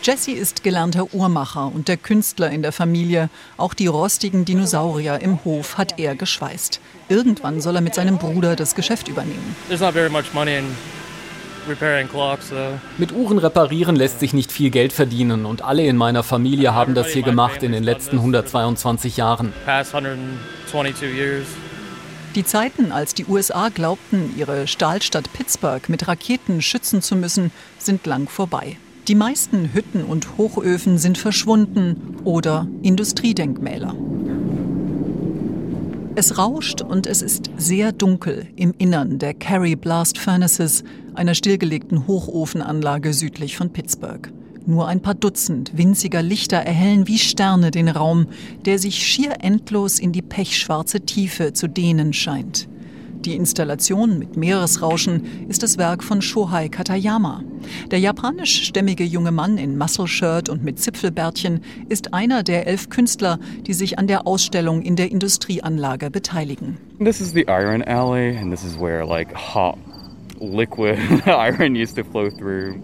Jesse 0.02 0.30
ist 0.30 0.62
gelernter 0.62 1.12
Uhrmacher 1.12 1.72
und 1.74 1.88
der 1.88 1.96
Künstler 1.96 2.50
in 2.50 2.62
der 2.62 2.70
Familie. 2.72 3.30
Auch 3.56 3.74
die 3.74 3.88
rostigen 3.88 4.44
Dinosaurier 4.44 5.20
im 5.20 5.44
Hof 5.44 5.76
hat 5.76 5.98
er 5.98 6.14
geschweißt. 6.14 6.80
Irgendwann 7.08 7.60
soll 7.60 7.74
er 7.74 7.80
mit 7.80 7.94
seinem 7.94 8.16
Bruder 8.18 8.54
das 8.54 8.76
Geschäft 8.76 9.08
übernehmen. 9.08 9.56
Mit 12.98 13.12
Uhren 13.12 13.38
reparieren 13.38 13.96
lässt 13.96 14.20
sich 14.20 14.32
nicht 14.32 14.52
viel 14.52 14.70
Geld 14.70 14.92
verdienen 14.92 15.44
und 15.46 15.62
alle 15.62 15.86
in 15.86 15.96
meiner 15.96 16.22
Familie 16.22 16.74
haben 16.74 16.94
das 16.94 17.08
hier 17.08 17.22
gemacht 17.22 17.62
in 17.62 17.72
den 17.72 17.84
letzten 17.84 18.16
122 18.16 19.16
Jahren. 19.16 19.52
Die 22.34 22.44
Zeiten, 22.44 22.92
als 22.92 23.14
die 23.14 23.24
USA 23.26 23.68
glaubten, 23.70 24.34
ihre 24.36 24.66
Stahlstadt 24.66 25.32
Pittsburgh 25.32 25.88
mit 25.88 26.06
Raketen 26.06 26.62
schützen 26.62 27.02
zu 27.02 27.16
müssen, 27.16 27.50
sind 27.78 28.06
lang 28.06 28.28
vorbei. 28.28 28.76
Die 29.08 29.14
meisten 29.14 29.72
Hütten 29.72 30.04
und 30.04 30.36
Hochöfen 30.36 30.98
sind 30.98 31.16
verschwunden 31.16 32.16
oder 32.24 32.68
Industriedenkmäler. 32.82 33.94
Es 36.14 36.36
rauscht 36.36 36.82
und 36.82 37.06
es 37.06 37.22
ist 37.22 37.48
sehr 37.56 37.92
dunkel 37.92 38.48
im 38.56 38.74
Innern 38.76 39.18
der 39.18 39.34
Carry 39.34 39.76
Blast 39.76 40.18
Furnaces, 40.18 40.82
einer 41.18 41.34
stillgelegten 41.34 42.06
Hochofenanlage 42.06 43.12
südlich 43.12 43.56
von 43.56 43.70
Pittsburgh. 43.70 44.32
Nur 44.66 44.86
ein 44.86 45.02
paar 45.02 45.14
Dutzend 45.14 45.76
winziger 45.76 46.22
Lichter 46.22 46.58
erhellen 46.58 47.08
wie 47.08 47.18
Sterne 47.18 47.70
den 47.70 47.88
Raum, 47.88 48.28
der 48.64 48.78
sich 48.78 49.04
schier 49.06 49.36
endlos 49.40 49.98
in 49.98 50.12
die 50.12 50.22
pechschwarze 50.22 51.00
Tiefe 51.00 51.52
zu 51.52 51.68
dehnen 51.68 52.12
scheint. 52.12 52.68
Die 53.24 53.34
Installation 53.34 54.18
mit 54.20 54.36
Meeresrauschen 54.36 55.48
ist 55.48 55.64
das 55.64 55.76
Werk 55.76 56.04
von 56.04 56.22
Shohei 56.22 56.68
Katayama. 56.68 57.42
Der 57.90 57.98
japanischstämmige 57.98 59.02
junge 59.02 59.32
Mann 59.32 59.58
in 59.58 59.76
Muscle-Shirt 59.76 60.48
und 60.48 60.62
mit 60.62 60.78
Zipfelbärtchen 60.78 61.62
ist 61.88 62.14
einer 62.14 62.44
der 62.44 62.68
elf 62.68 62.90
Künstler, 62.90 63.40
die 63.66 63.74
sich 63.74 63.98
an 63.98 64.06
der 64.06 64.28
Ausstellung 64.28 64.82
in 64.82 64.94
der 64.94 65.10
Industrieanlage 65.10 66.10
beteiligen. 66.10 66.78
This 67.00 67.20
is 67.20 67.32
the 67.32 67.46
Iron 67.48 67.82
Alley 67.82 68.36
and 68.36 68.52
this 68.52 68.64
is 68.64 68.78
where 68.78 69.04
like 69.04 69.34
hot 69.34 69.78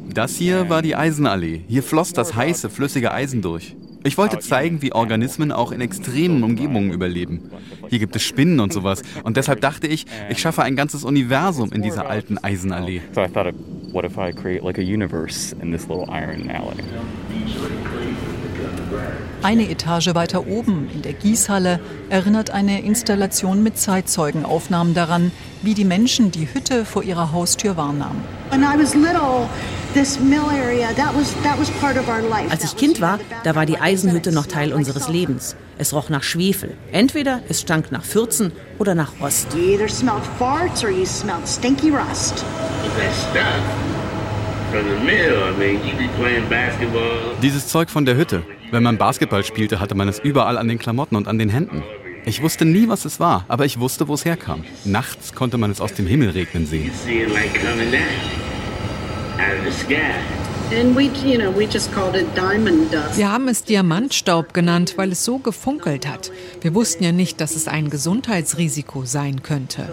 Das 0.13 0.37
hier 0.37 0.69
war 0.69 0.83
die 0.83 0.97
Eisenallee. 0.97 1.63
Hier 1.69 1.83
floss 1.83 2.13
das 2.13 2.35
heiße, 2.35 2.71
flüssige 2.71 3.13
Eisen 3.13 3.43
durch. 3.43 3.77
Ich 4.07 4.19
wollte 4.19 4.39
zeigen, 4.39 4.83
wie 4.83 4.93
Organismen 4.93 5.51
auch 5.51 5.73
in 5.73 5.81
extremen 5.81 6.43
Umgebungen 6.45 6.93
überleben. 6.93 7.51
Hier 7.89 7.99
gibt 7.99 8.15
es 8.15 8.23
Spinnen 8.23 8.61
und 8.61 8.71
sowas. 8.71 9.03
Und 9.23 9.39
deshalb 9.39 9.63
dachte 9.63 9.87
ich, 9.87 10.05
ich 10.29 10.39
schaffe 10.41 10.63
ein 10.63 10.77
ganzes 10.77 11.05
Universum 11.05 11.73
in 11.73 11.81
dieser 11.81 12.11
alten 12.11 12.37
Eisenallee. 12.37 13.01
So 13.15 13.23
I 13.23 13.29
thought, 13.29 13.55
what 13.93 14.05
if 14.05 14.19
I 14.19 14.33
create 14.33 14.63
like 14.63 14.79
a 14.79 14.83
universe 14.83 15.57
in 15.63 15.73
this 15.73 15.89
little 15.89 16.07
iron 16.11 16.51
alley? 16.51 16.85
Eine 19.45 19.69
Etage 19.69 20.15
weiter 20.15 20.47
oben 20.47 20.89
in 20.95 21.03
der 21.03 21.13
Gießhalle 21.13 21.79
erinnert 22.09 22.49
eine 22.49 22.81
Installation 22.81 23.63
mit 23.63 23.77
Zeitzeugenaufnahmen 23.77 24.95
daran, 24.95 25.33
wie 25.61 25.75
die 25.75 25.85
Menschen 25.85 26.31
die 26.31 26.49
Hütte 26.51 26.87
vor 26.87 27.03
ihrer 27.03 27.31
Haustür 27.31 27.77
wahrnahmen. 27.77 28.25
Als 32.49 32.65
ich 32.65 32.77
Kind 32.79 33.03
war, 33.03 33.19
da 33.43 33.55
war 33.55 33.67
die 33.67 33.79
Eisenhütte 33.79 34.33
noch 34.33 34.47
Teil 34.47 34.73
unseres 34.73 35.09
Lebens. 35.09 35.57
Es 35.77 35.93
roch 35.93 36.09
nach 36.09 36.23
Schwefel. 36.23 36.75
Entweder 36.91 37.43
es 37.47 37.61
stank 37.61 37.93
nach 37.93 38.03
Fürzen 38.03 38.51
oder 38.79 38.95
nach 38.95 39.13
Rost. 39.21 39.49
Dieses 47.43 47.69
Zeug 47.69 47.91
von 47.91 48.07
der 48.07 48.17
Hütte. 48.17 48.43
Wenn 48.75 48.83
man 48.83 48.99
Basketball 48.99 49.45
spielte, 49.45 49.79
hatte 49.79 49.95
man 49.95 50.09
es 50.09 50.19
überall 50.19 50.59
an 50.59 50.67
den 50.67 50.81
Klamotten 50.81 51.15
und 51.15 51.29
an 51.29 51.39
den 51.39 51.49
Händen. 51.49 51.85
Ich 52.25 52.43
wusste 52.43 52.65
nie, 52.65 52.89
was 52.89 53.05
es 53.05 53.21
war, 53.21 53.45
aber 53.47 53.65
ich 53.67 53.79
wusste, 53.79 54.09
wo 54.09 54.15
es 54.15 54.25
herkam. 54.25 54.65
Nachts 54.85 55.33
konnte 55.33 55.59
man 55.59 55.71
es 55.71 55.81
aus 55.81 55.95
dem 55.95 56.09
Himmel 56.09 56.31
regnen 56.31 56.67
sehen. 56.67 56.91
Wir 63.15 63.31
haben 63.31 63.47
es 63.47 63.63
Diamantstaub 63.63 64.53
genannt, 64.53 64.95
weil 64.97 65.13
es 65.13 65.25
so 65.25 65.39
gefunkelt 65.39 66.09
hat. 66.09 66.33
Wir 66.61 66.75
wussten 66.75 67.05
ja 67.05 67.13
nicht, 67.13 67.41
dass 67.41 67.55
es 67.55 67.69
ein 67.69 67.91
Gesundheitsrisiko 67.91 69.05
sein 69.05 69.45
könnte. 69.45 69.89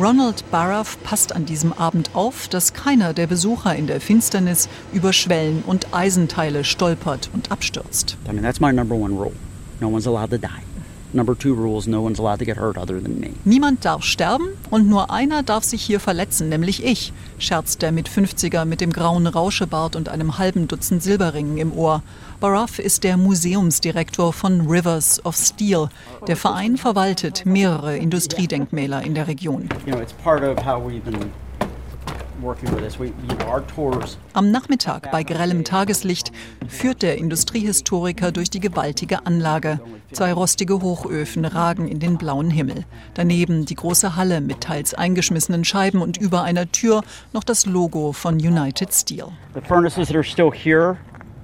Ronald 0.00 0.50
Barrow 0.50 0.96
passt 1.04 1.36
an 1.36 1.44
diesem 1.44 1.74
Abend 1.74 2.14
auf, 2.14 2.48
dass 2.48 2.72
keiner 2.72 3.12
der 3.12 3.26
Besucher 3.26 3.76
in 3.76 3.86
der 3.86 4.00
Finsternis 4.00 4.66
über 4.94 5.12
Schwellen 5.12 5.62
und 5.66 5.92
Eisenteile 5.92 6.64
stolpert 6.64 7.28
und 7.34 7.52
abstürzt. 7.52 8.16
I 8.26 8.32
mean, 8.32 8.42
that's 8.42 8.60
my 8.60 8.72
number 8.72 8.94
one 8.94 9.14
rule. 9.14 9.34
No 9.78 9.88
one's 9.88 10.06
allowed 10.06 10.30
to 10.30 10.38
die. 10.38 10.69
Number 11.12 11.36
two 11.36 11.54
rules, 11.54 11.86
no 11.86 12.02
one's 12.02 12.20
allowed 12.20 12.38
to 12.38 12.44
get 12.44 12.56
hurt 12.56 12.78
other 12.78 13.00
than 13.00 13.18
me. 13.18 13.30
Niemand 13.44 13.84
darf 13.84 14.04
sterben 14.04 14.48
und 14.70 14.88
nur 14.88 15.10
einer 15.10 15.42
darf 15.42 15.64
sich 15.64 15.82
hier 15.82 15.98
verletzen, 15.98 16.48
nämlich 16.48 16.84
ich, 16.84 17.12
scherzt 17.38 17.82
der 17.82 17.90
mit 17.90 18.08
50er 18.08 18.64
mit 18.64 18.80
dem 18.80 18.92
grauen 18.92 19.26
Rauschebart 19.26 19.96
und 19.96 20.08
einem 20.08 20.38
halben 20.38 20.68
Dutzend 20.68 21.02
Silberringen 21.02 21.58
im 21.58 21.72
Ohr. 21.72 22.02
Baraff 22.38 22.78
ist 22.78 23.02
der 23.04 23.16
Museumsdirektor 23.16 24.32
von 24.32 24.68
Rivers 24.68 25.24
of 25.24 25.36
Steel. 25.36 25.88
Der 26.26 26.36
Verein 26.36 26.76
verwaltet 26.76 27.44
mehrere 27.44 27.96
Industriedenkmäler 27.96 29.02
in 29.02 29.14
der 29.14 29.26
Region. 29.26 29.68
You 29.86 29.94
know, 29.94 30.02
am 34.32 34.50
Nachmittag 34.50 35.10
bei 35.10 35.22
grellem 35.22 35.64
Tageslicht 35.64 36.32
führt 36.68 37.02
der 37.02 37.18
Industriehistoriker 37.18 38.32
durch 38.32 38.50
die 38.50 38.60
gewaltige 38.60 39.26
Anlage. 39.26 39.80
Zwei 40.12 40.32
rostige 40.32 40.80
Hochöfen 40.80 41.44
ragen 41.44 41.88
in 41.88 41.98
den 42.00 42.18
blauen 42.18 42.50
Himmel. 42.50 42.84
Daneben 43.14 43.64
die 43.66 43.74
große 43.74 44.16
Halle 44.16 44.40
mit 44.40 44.62
teils 44.62 44.94
eingeschmissenen 44.94 45.64
Scheiben 45.64 46.02
und 46.02 46.16
über 46.16 46.42
einer 46.42 46.70
Tür 46.70 47.02
noch 47.32 47.44
das 47.44 47.66
Logo 47.66 48.12
von 48.12 48.34
United 48.34 48.92
Steel. 48.92 49.28
The 49.54 49.60
furnaces 49.60 50.08
that 50.08 50.16
are 50.16 50.24
still 50.24 50.50
here 50.52 50.96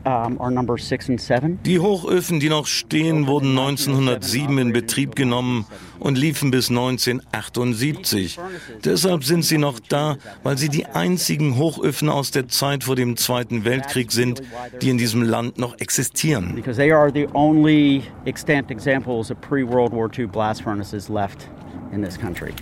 die 0.07 1.81
Hochöfen, 1.81 2.38
die 2.38 2.49
noch 2.49 2.66
stehen, 2.66 3.27
wurden 3.27 3.59
1907 3.59 4.59
in 4.59 4.73
Betrieb 4.73 5.16
genommen 5.16 5.66
und 5.99 6.16
liefen 6.16 6.53
bis 6.53 6.71
1978. 6.71 8.38
Deshalb 8.85 9.25
sind 9.25 9.45
sie 9.45 9.59
noch 9.59 9.81
da, 9.81 10.16
weil 10.45 10.59
sie 10.59 10.69
die 10.69 10.87
einzigen 10.87 11.57
Hochöfen 11.57 12.09
aus 12.09 12.31
der 12.31 12.47
Zeit 12.47 12.85
vor 12.85 12.95
dem 12.95 13.16
Zweiten 13.16 13.64
Weltkrieg 13.64 14.12
sind, 14.12 14.42
die 14.81 14.90
in 14.90 14.99
diesem 14.99 15.23
Land 15.23 15.59
noch 15.59 15.77
existieren. 15.81 16.55
Because 16.55 16.79
they 16.79 16.92
are 16.92 17.11
the 17.12 17.27
only 17.35 18.03
extant 18.27 18.71
examples 18.71 19.33
of 19.33 19.40
pre-World 19.40 19.92
War 19.92 20.09
II 20.16 20.27
blast 20.27 20.62
furnaces 20.62 21.09
left 21.09 21.49
in 21.92 22.01
this 22.01 22.16
country. 22.16 22.53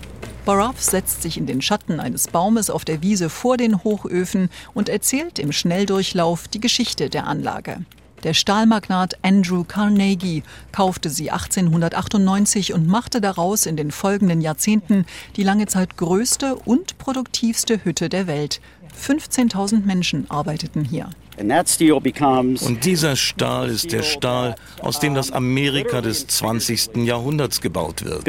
Baraff 0.45 0.79
setzt 0.79 1.23
sich 1.23 1.37
in 1.37 1.47
den 1.47 1.63
Schatten 1.63 1.99
eines 1.99 2.27
Baumes 2.27 2.69
auf 2.69 2.85
der 2.85 3.01
Wiese 3.01 3.31
vor 3.31 3.57
den 3.57 3.83
Hochöfen 3.83 4.49
und 4.75 4.89
erzählt 4.89 5.39
im 5.39 5.51
Schnelldurchlauf 5.51 6.47
die 6.47 6.59
Geschichte 6.59 7.09
der 7.09 7.25
Anlage. 7.25 7.79
Der 8.23 8.35
Stahlmagnat 8.35 9.17
Andrew 9.23 9.63
Carnegie 9.63 10.43
kaufte 10.71 11.09
sie 11.09 11.31
1898 11.31 12.73
und 12.73 12.87
machte 12.87 13.21
daraus 13.21 13.65
in 13.65 13.75
den 13.75 13.89
folgenden 13.89 14.41
Jahrzehnten 14.41 15.05
die 15.35 15.43
lange 15.43 15.65
Zeit 15.65 15.97
größte 15.97 16.55
und 16.55 16.99
produktivste 16.99 17.83
Hütte 17.83 18.09
der 18.09 18.27
Welt. 18.27 18.61
15.000 18.99 19.83
Menschen 19.85 20.29
arbeiteten 20.29 20.85
hier. 20.85 21.09
Und 22.61 22.85
dieser 22.85 23.15
Stahl 23.15 23.69
ist 23.69 23.91
der 23.91 24.03
Stahl, 24.03 24.55
aus 24.79 24.99
dem 24.99 25.15
das 25.15 25.31
Amerika 25.31 26.01
des 26.01 26.27
20. 26.27 26.97
Jahrhunderts 26.97 27.61
gebaut 27.61 28.05
wird. 28.05 28.25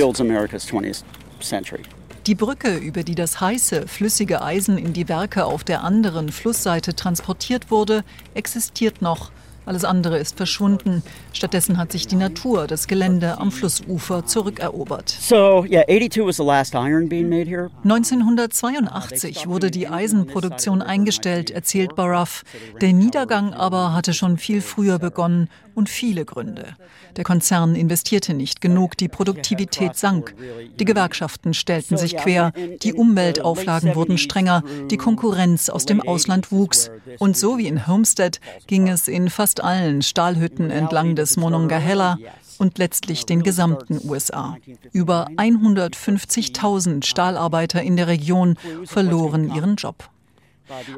Die 2.27 2.35
Brücke, 2.35 2.77
über 2.77 3.05
die 3.05 3.15
das 3.15 3.41
heiße, 3.41 3.87
flüssige 3.87 4.43
Eisen 4.43 4.79
in 4.79 4.93
die 4.93 5.09
Werke 5.09 5.45
auf 5.45 5.63
der 5.63 5.85
anderen 5.85 6.33
Flussseite 6.33 6.97
transportiert 6.97 7.71
wurde, 7.71 8.03
existiert 8.35 9.01
noch. 9.01 9.31
Alles 9.65 9.85
andere 9.85 10.19
ist 10.19 10.37
verschwunden. 10.37 11.05
Stattdessen 11.33 11.77
hat 11.79 11.93
sich 11.93 12.09
die 12.09 12.17
Natur 12.17 12.67
das 12.67 12.89
Gelände 12.89 13.39
am 13.39 13.53
Flussufer 13.53 14.27
zurückerobert. 14.27 15.09
So, 15.09 15.65
yeah, 15.65 15.85
82 15.87 16.25
was 16.25 16.37
the 16.37 16.45
last 16.45 16.75
iron 16.75 17.09
being 17.09 17.29
made 17.29 17.49
here. 17.49 17.71
1982 17.85 19.47
wurde 19.47 19.71
die 19.71 19.87
Eisenproduktion 19.87 20.83
eingestellt, 20.83 21.51
erzählt 21.51 21.95
Baraff. 21.95 22.43
Der 22.81 22.93
Niedergang 22.93 23.55
aber 23.55 23.93
hatte 23.93 24.15
schon 24.15 24.37
viel 24.37 24.63
früher 24.63 24.99
begonnen 24.99 25.49
und 25.77 25.89
viele 25.89 26.25
Gründe. 26.25 26.75
Der 27.17 27.25
Konzern 27.25 27.77
investierte 27.77 28.35
nicht 28.35 28.61
genug, 28.61 28.97
die 28.97 29.09
Produktivität 29.09 29.95
sank. 29.97 30.35
Die 30.79 30.85
Gewerkschaften 30.85 31.55
stellten 31.55 31.97
sich 31.97 32.17
quer, 32.17 32.53
die 32.83 32.95
Umweltauflagen 32.95 33.95
wurden 33.95 34.19
strenger, 34.19 34.63
die 34.91 34.97
Konkurrenz 34.97 35.69
aus 35.69 35.87
dem 35.87 36.01
Ausland 36.01 36.51
wuchs. 36.51 36.91
Und 37.19 37.37
so 37.37 37.59
wie 37.59 37.69
in 37.69 37.87
Homestead 37.87 38.41
ging 38.67 38.89
es 38.89 39.07
in 39.07 39.31
fast 39.31 39.63
allen 39.63 40.03
Stahlhütten 40.03 40.71
entlang 40.71 41.15
des 41.15 41.37
Monongahela 41.37 42.19
und 42.59 42.79
letztlich 42.79 43.27
den 43.27 43.43
gesamten 43.43 44.01
USA. 44.09 44.57
Über 44.93 45.29
150.000 45.37 47.05
Stahlarbeiter 47.05 47.83
in 47.83 47.97
der 47.97 48.07
Region 48.07 48.57
verloren 48.85 49.55
ihren 49.55 49.77
Job. 49.77 50.09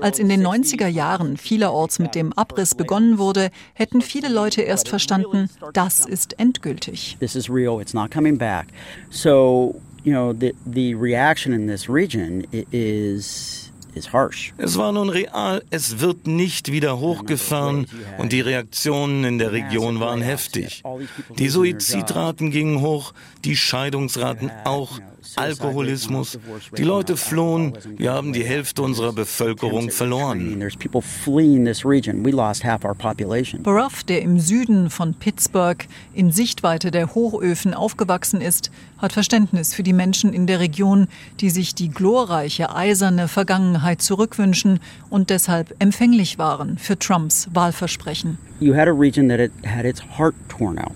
Als 0.01 0.19
in 0.19 0.29
den 0.29 0.47
90er 0.47 0.87
Jahren 0.87 1.37
vielerorts 1.37 1.99
mit 1.99 2.15
dem 2.15 2.33
Abriss 2.33 2.75
begonnen 2.75 3.19
wurde, 3.19 3.51
hätten 3.75 4.01
viele 4.01 4.29
Leute 4.29 4.63
erst 4.63 4.89
verstanden, 4.89 5.51
das 5.73 6.07
ist 6.07 6.39
endgültig. 6.39 7.17
This 7.21 7.35
is 7.35 7.51
real, 7.51 7.81
it's 7.81 7.95
not 7.95 8.11
coming 8.11 8.39
back. 8.39 8.67
So, 9.11 9.81
you 10.05 10.13
know, 10.13 10.33
the, 10.33 10.55
the 10.65 10.95
reaction 10.95 11.53
in 11.53 11.67
this 11.67 11.89
region 11.89 12.47
is 12.71 13.69
Es 14.59 14.77
war 14.77 14.93
nun 14.93 15.09
real, 15.09 15.63
es 15.71 15.99
wird 15.99 16.27
nicht 16.27 16.71
wieder 16.71 17.01
hochgefahren 17.01 17.87
und 18.19 18.33
die 18.33 18.41
Reaktionen 18.41 19.25
in 19.25 19.39
der 19.39 19.53
Region 19.53 19.99
waren 19.99 20.23
heftig. 20.23 20.83
Die 21.39 21.49
Suizidraten 21.49 22.51
gingen 22.51 22.81
hoch, 22.81 23.13
die 23.45 23.57
Scheidungsraten 23.57 24.51
auch. 24.65 25.01
Alkoholismus. 25.37 26.39
Die 26.77 26.83
Leute 26.83 27.17
flohen. 27.17 27.77
Wir 27.97 28.13
haben 28.13 28.33
die 28.33 28.45
Hälfte 28.45 28.83
unserer 28.83 29.13
Bevölkerung 29.13 29.91
verloren. 29.91 30.63
Baruff, 33.63 34.05
der 34.05 34.23
im 34.23 34.41
Süden 34.41 34.91
von 34.91 35.15
Pittsburgh 35.15 35.87
in 36.15 36.31
Sichtweite 36.31 36.91
der 36.91 37.15
Hochöfen 37.15 37.75
aufgewachsen 37.75 38.41
ist, 38.41 38.71
hat 38.99 39.13
Verständnis 39.13 39.75
für 39.75 39.83
die 39.83 39.93
Menschen 39.93 40.33
in 40.33 40.47
der 40.47 40.61
Region, 40.61 41.09
die 41.41 41.51
sich 41.51 41.75
die 41.75 41.89
glorreiche 41.89 42.75
eiserne 42.75 43.29
Vergangenheit 43.29 44.03
zurückwünschen 44.03 44.81
und 45.11 45.31
deshalb 45.31 45.75
empfänglich 45.79 46.39
waren 46.39 46.79
für 46.79 46.99
Trumps 46.99 47.49
Wahlversprechen. 47.53 48.39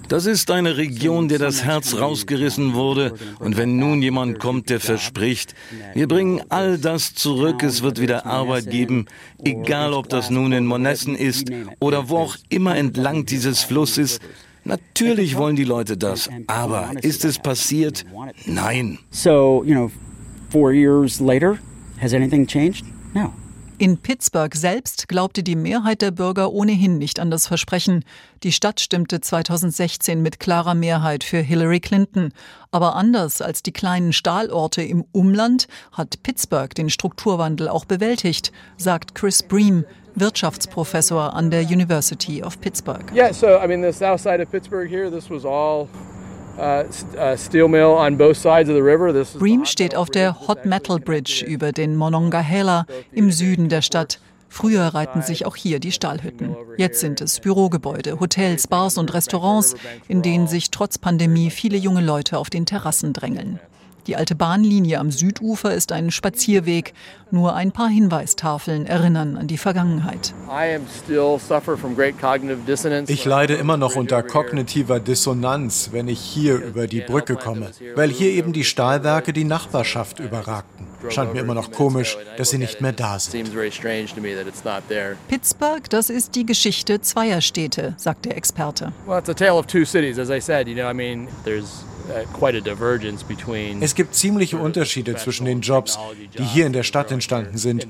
Das 0.09 0.27
ist 0.27 0.51
eine 0.51 0.77
Region, 0.77 1.29
der 1.29 1.38
das 1.38 1.64
Herz 1.64 1.95
rausgerissen 1.95 2.75
wurde. 2.75 3.14
Und 3.38 3.57
wenn 3.57 3.77
nun 3.79 4.03
jemand 4.03 4.21
kommt, 4.38 4.70
der 4.70 4.80
verspricht, 4.80 5.54
wir 5.94 6.08
bringen 6.08 6.42
all 6.48 6.78
das 6.78 7.14
zurück, 7.14 7.62
es 7.62 7.82
wird 7.82 8.00
wieder 8.00 8.26
Arbeit 8.26 8.70
geben, 8.70 9.06
egal 9.44 9.92
ob 9.92 10.08
das 10.08 10.30
nun 10.30 10.52
in 10.52 10.66
Monessen 10.66 11.14
ist 11.14 11.50
oder 11.80 12.08
wo 12.08 12.18
auch 12.18 12.37
immer 12.48 12.76
entlang 12.76 13.26
dieses 13.26 13.62
Flusses, 13.62 14.18
Natürlich 14.64 15.37
wollen 15.37 15.56
die 15.56 15.64
Leute 15.64 15.96
das, 15.96 16.30
aber 16.46 16.92
ist 17.02 17.24
es 17.24 17.37
passiert? 17.37 18.04
Nein. 18.46 19.00
So, 19.11 19.64
you 19.66 19.74
know, 19.74 19.90
four 20.50 20.72
years 20.72 21.18
later, 21.18 21.58
has 22.00 22.14
anything 22.14 22.46
changed? 22.46 22.85
No. 23.12 23.32
In 23.83 23.97
Pittsburgh 23.97 24.55
selbst 24.55 25.09
glaubte 25.09 25.42
die 25.42 25.57
Mehrheit 25.57 26.03
der 26.03 26.12
Bürger 26.12 26.53
ohnehin 26.53 26.99
nicht 26.99 27.18
an 27.18 27.33
das 27.33 27.49
Versprechen. 27.49 28.05
Die 28.45 28.53
Stadt 28.53 28.79
stimmte 28.79 29.21
2016 29.21 30.23
mit 30.23 30.38
klarer 30.38 30.75
Mehrheit 30.77 31.25
für 31.25 31.38
Hillary 31.38 31.81
Clinton. 31.81 32.33
Aber 32.71 32.95
anders 32.95 33.42
als 33.42 33.61
die 33.61 33.73
kleinen 33.73 34.12
Stahlorte 34.12 34.83
im 34.83 35.05
Umland 35.11 35.66
hat 35.90 36.23
Pittsburgh 36.23 36.73
den 36.73 36.90
Strukturwandel 36.90 37.66
auch 37.66 37.85
bewältigt, 37.85 38.53
sagt 38.77 39.16
Chris 39.16 39.42
Bream, 39.42 39.85
Wirtschaftsprofessor 40.14 41.35
an 41.35 41.51
der 41.51 41.62
University 41.62 42.40
of 42.40 42.61
Pittsburgh. 42.61 43.12
Yeah, 43.12 43.33
so 43.33 43.59
I 43.59 43.66
mean 43.66 43.83
the 43.83 43.92
south 43.92 44.21
side 44.21 44.40
of 44.40 44.49
Pittsburgh 44.49 44.88
here, 44.88 45.11
this 45.11 45.29
was 45.29 45.45
all 45.45 45.88
Bream 49.38 49.64
steht 49.64 49.96
auf 49.96 50.11
der 50.11 50.46
Hot 50.46 50.64
Metal 50.64 51.01
Bridge 51.01 51.44
über 51.44 51.72
den 51.72 51.96
Monongahela 51.96 52.87
im 53.11 53.33
Süden 53.33 53.68
der 53.68 53.83
Stadt. 53.83 54.20
Früher 54.48 54.83
reihten 54.83 55.22
sich 55.22 55.44
auch 55.44 55.57
hier 55.57 55.81
die 55.81 55.90
Stahlhütten. 55.90 56.55
Jetzt 56.77 57.01
sind 57.01 57.20
es 57.20 57.40
Bürogebäude, 57.40 58.20
Hotels, 58.20 58.68
Bars 58.68 58.96
und 58.96 59.12
Restaurants, 59.12 59.75
in 60.07 60.22
denen 60.22 60.46
sich 60.46 60.70
trotz 60.70 60.98
Pandemie 60.98 61.51
viele 61.51 61.79
junge 61.79 62.03
Leute 62.03 62.38
auf 62.38 62.48
den 62.48 62.64
Terrassen 62.64 63.12
drängeln. 63.12 63.59
Die 64.06 64.16
alte 64.16 64.34
Bahnlinie 64.34 64.98
am 64.98 65.12
Südufer 65.12 65.72
ist 65.74 65.92
ein 65.92 66.10
Spazierweg. 66.10 66.92
Nur 67.30 67.54
ein 67.54 67.72
paar 67.72 67.88
Hinweistafeln 67.88 68.84
erinnern 68.84 69.36
an 69.36 69.46
die 69.46 69.56
Vergangenheit. 69.56 70.34
Ich 73.06 73.24
leide 73.24 73.54
immer 73.54 73.76
noch 73.76 73.96
unter 73.96 74.22
kognitiver 74.22 75.00
Dissonanz, 75.00 75.90
wenn 75.92 76.08
ich 76.08 76.20
hier 76.20 76.56
über 76.56 76.86
die 76.86 77.00
Brücke 77.00 77.36
komme, 77.36 77.70
weil 77.94 78.10
hier 78.10 78.30
eben 78.32 78.52
die 78.52 78.64
Stahlwerke 78.64 79.32
die 79.32 79.44
Nachbarschaft 79.44 80.18
überragten. 80.18 80.88
Scheint 81.08 81.32
mir 81.32 81.40
immer 81.40 81.54
noch 81.54 81.70
komisch, 81.72 82.16
dass 82.36 82.50
sie 82.50 82.58
nicht 82.58 82.80
mehr 82.80 82.92
da 82.92 83.18
sind. 83.18 83.50
Pittsburgh, 85.28 85.90
das 85.90 86.10
ist 86.10 86.34
die 86.34 86.46
Geschichte 86.46 87.00
zweier 87.00 87.40
Städte, 87.40 87.94
sagt 87.96 88.24
der 88.24 88.36
Experte. 88.36 88.92
Well, 89.06 89.18
it's 89.18 89.28
a 89.28 89.34
tale 89.34 89.54
of 89.54 89.66
two 89.66 89.84
cities, 89.84 90.18
as 90.18 90.30
I 90.30 90.40
said. 90.40 90.68
You 90.68 90.74
know, 90.74 90.88
I 90.88 90.94
mean, 90.94 91.28
there's 91.44 91.84
es 93.81 93.94
gibt 93.94 94.14
ziemliche 94.14 94.59
Unterschiede 94.59 95.16
zwischen 95.16 95.46
den 95.46 95.61
Jobs, 95.61 95.98
die 96.38 96.44
hier 96.44 96.66
in 96.66 96.72
der 96.72 96.83
Stadt 96.83 97.11
entstanden 97.11 97.59
sind, 97.59 97.87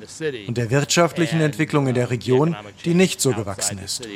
und 0.46 0.56
der 0.56 0.70
wirtschaftlichen 0.70 1.40
Entwicklung 1.40 1.86
in 1.86 1.94
der 1.94 2.10
Region, 2.10 2.56
die 2.84 2.94
nicht 2.94 3.20
so 3.20 3.32
gewachsen 3.32 3.78
ist. 3.84 4.06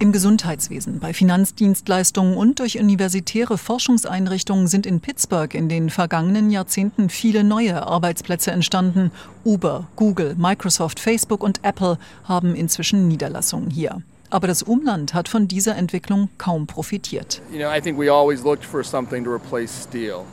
Im 0.00 0.12
Gesundheitswesen, 0.12 1.00
bei 1.00 1.12
Finanzdienstleistungen 1.12 2.36
und 2.36 2.60
durch 2.60 2.78
universitäre 2.78 3.58
Forschungseinrichtungen 3.58 4.68
sind 4.68 4.86
in 4.86 5.00
Pittsburgh 5.00 5.52
in 5.54 5.68
den 5.68 5.90
vergangenen 5.90 6.50
Jahrzehnten 6.50 7.08
viele 7.10 7.42
neue 7.42 7.84
Arbeitsplätze 7.84 8.52
entstanden. 8.52 9.10
Uber, 9.44 9.88
Google, 9.96 10.36
Microsoft, 10.36 11.00
Facebook 11.00 11.42
und 11.42 11.64
Apple 11.64 11.98
haben 12.22 12.54
inzwischen 12.54 13.08
Niederlassungen 13.08 13.70
hier. 13.70 14.02
Aber 14.30 14.46
das 14.46 14.62
Umland 14.62 15.14
hat 15.14 15.28
von 15.28 15.48
dieser 15.48 15.76
Entwicklung 15.76 16.28
kaum 16.38 16.66
profitiert. 16.66 17.40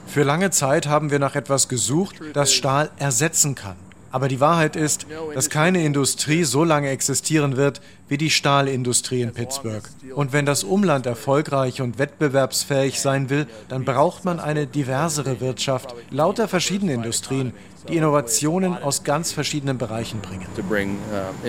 Für 0.08 0.24
lange 0.24 0.52
Zeit 0.52 0.88
haben 0.88 1.12
wir 1.12 1.20
nach 1.20 1.36
etwas 1.36 1.70
gesucht, 1.70 2.16
das 2.34 2.54
Stahl 2.54 2.90
ersetzen 2.98 3.56
kann. 3.56 3.76
Aber 4.16 4.30
die 4.30 4.40
Wahrheit 4.40 4.78
ist, 4.78 5.08
dass 5.34 5.50
keine 5.50 5.84
Industrie 5.84 6.46
so 6.46 6.64
lange 6.64 6.90
existieren 6.90 7.58
wird 7.58 7.82
wie 8.08 8.18
die 8.18 8.30
Stahlindustrie 8.30 9.22
in 9.22 9.34
Pittsburgh. 9.34 9.84
Und 10.14 10.32
wenn 10.32 10.46
das 10.46 10.64
Umland 10.64 11.06
erfolgreich 11.06 11.82
und 11.82 12.00
wettbewerbsfähig 12.00 13.02
sein 13.02 13.30
will, 13.30 13.46
dann 13.68 13.84
braucht 13.84 14.24
man 14.24 14.40
eine 14.40 14.68
diversere 14.68 15.42
Wirtschaft, 15.42 15.94
lauter 16.12 16.48
verschiedene 16.48 16.94
Industrien, 16.94 17.52
die 17.90 17.98
Innovationen 17.98 18.78
aus 18.78 19.04
ganz 19.04 19.32
verschiedenen 19.32 19.78
Bereichen 19.78 20.20
bringen. 20.22 20.48
Uh, 21.12 21.48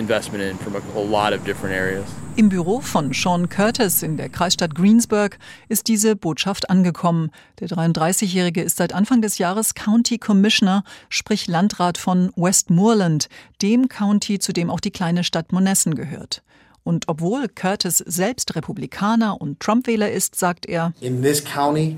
Im 2.35 2.49
Büro 2.49 2.81
von 2.81 3.13
Sean 3.13 3.49
Curtis 3.49 4.03
in 4.03 4.17
der 4.17 4.29
Kreisstadt 4.29 4.75
Greensburg 4.75 5.39
ist 5.69 5.87
diese 5.87 6.15
Botschaft 6.15 6.69
angekommen. 6.69 7.31
Der 7.59 7.67
33-Jährige 7.69 8.61
ist 8.61 8.77
seit 8.77 8.93
Anfang 8.93 9.21
des 9.21 9.37
Jahres 9.37 9.73
County 9.73 10.17
Commissioner, 10.17 10.83
sprich 11.09 11.47
Landrat 11.47 11.97
von 11.97 12.31
Westmoreland, 12.35 13.29
dem 13.61 13.87
County, 13.89 14.39
zu 14.39 14.53
dem 14.53 14.69
auch 14.69 14.79
die 14.79 14.91
kleine 14.91 15.23
Stadt 15.23 15.51
Monessen 15.51 15.95
gehört. 15.95 16.43
Und 16.83 17.09
obwohl 17.09 17.49
Curtis 17.49 17.97
selbst 17.97 18.55
Republikaner 18.55 19.41
und 19.41 19.59
Trump-Wähler 19.59 20.09
ist, 20.09 20.35
sagt 20.35 20.65
er, 20.65 20.93
In 21.01 21.21
this 21.21 21.43
county 21.43 21.97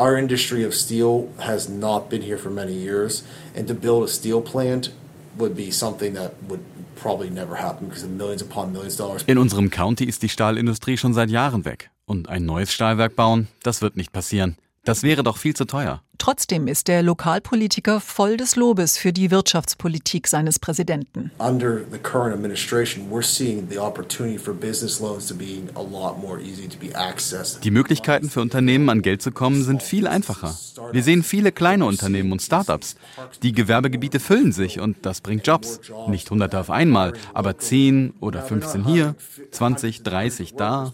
our 0.00 0.16
industry 0.16 0.64
of 0.64 0.74
steel 0.74 1.28
has 1.38 1.68
not 1.68 2.08
been 2.08 2.22
here 2.22 2.38
for 2.38 2.50
many 2.50 2.72
years, 2.72 3.22
and 3.54 3.68
to 3.68 3.74
build 3.74 4.02
a 4.04 4.08
steel 4.08 4.40
plant 4.40 4.90
would 5.36 5.54
be 5.54 5.70
something 5.70 6.14
that 6.14 6.32
would 6.48 6.60
probably 6.96 7.30
never 7.30 7.56
happen 7.56 7.88
because 7.88 8.02
of 8.02 8.10
millions 8.10 8.42
upon 8.42 8.72
millions 8.72 8.94
of 8.94 9.06
dollars. 9.06 9.24
In 9.26 9.38
unserem 9.38 9.70
County 9.70 10.04
ist 10.04 10.22
die 10.22 10.28
Stahlindustrie 10.28 10.96
schon 10.96 11.12
seit 11.12 11.30
Jahren 11.30 11.64
weg. 11.64 11.90
Und 12.06 12.28
ein 12.28 12.44
neues 12.44 12.72
Stahlwerk 12.72 13.14
bauen, 13.14 13.48
das 13.62 13.82
wird 13.82 13.96
nicht 13.96 14.12
passieren. 14.12 14.56
Das 14.84 15.02
wäre 15.02 15.22
doch 15.22 15.36
viel 15.36 15.54
zu 15.54 15.66
teuer. 15.66 16.02
Trotzdem 16.20 16.68
ist 16.68 16.88
der 16.88 17.02
Lokalpolitiker 17.02 17.98
voll 17.98 18.36
des 18.36 18.54
Lobes 18.54 18.98
für 18.98 19.10
die 19.10 19.30
Wirtschaftspolitik 19.30 20.28
seines 20.28 20.58
Präsidenten. 20.58 21.30
Under 21.38 21.80
the 21.90 21.96
current 21.96 22.34
administration, 22.34 23.10
we're 23.10 23.22
seeing 23.22 23.66
the 23.70 23.78
opportunity 23.78 24.36
for 24.36 24.52
business 24.52 25.00
loans 25.00 25.26
to 25.28 25.34
be 25.34 25.62
a 25.76 25.80
lot 25.80 26.20
more 26.20 26.38
easy 26.38 26.68
to 26.68 26.76
be 26.76 26.94
accessed. 26.94 27.64
Die 27.64 27.70
Möglichkeiten 27.70 28.28
für 28.28 28.42
Unternehmen 28.42 28.90
an 28.90 29.00
Geld 29.00 29.22
zu 29.22 29.32
kommen 29.32 29.64
sind 29.64 29.82
viel 29.82 30.06
einfacher. 30.06 30.54
Wir 30.92 31.02
sehen 31.02 31.22
viele 31.22 31.52
kleine 31.52 31.86
Unternehmen 31.86 32.32
und 32.32 32.42
Startups. 32.42 32.96
Die 33.42 33.52
Gewerbegebiete 33.52 34.20
füllen 34.20 34.52
sich 34.52 34.78
und 34.78 34.98
das 35.06 35.22
bringt 35.22 35.46
Jobs. 35.46 35.80
Nicht 36.08 36.30
hunderte 36.30 36.60
auf 36.60 36.68
einmal, 36.68 37.14
aber 37.32 37.56
10 37.56 38.12
oder 38.20 38.42
15 38.42 38.84
hier, 38.84 39.14
20, 39.52 40.02
30 40.02 40.54
da. 40.54 40.92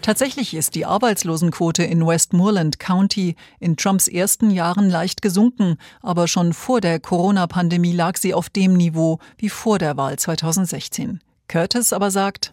Tatsächlich 0.00 0.54
ist 0.54 0.74
die 0.76 0.84
Arbeit 0.86 1.07
Arbeitslosenquote 1.08 1.84
in 1.84 2.06
Westmoreland 2.06 2.78
County 2.78 3.34
in 3.60 3.78
Trumps 3.78 4.08
ersten 4.08 4.50
Jahren 4.50 4.90
leicht 4.90 5.22
gesunken, 5.22 5.78
aber 6.02 6.28
schon 6.28 6.52
vor 6.52 6.82
der 6.82 7.00
Corona-Pandemie 7.00 7.94
lag 7.94 8.18
sie 8.18 8.34
auf 8.34 8.50
dem 8.50 8.74
Niveau 8.74 9.18
wie 9.38 9.48
vor 9.48 9.78
der 9.78 9.96
Wahl 9.96 10.18
2016. 10.18 11.20
Curtis 11.48 11.94
aber 11.94 12.10
sagt, 12.10 12.52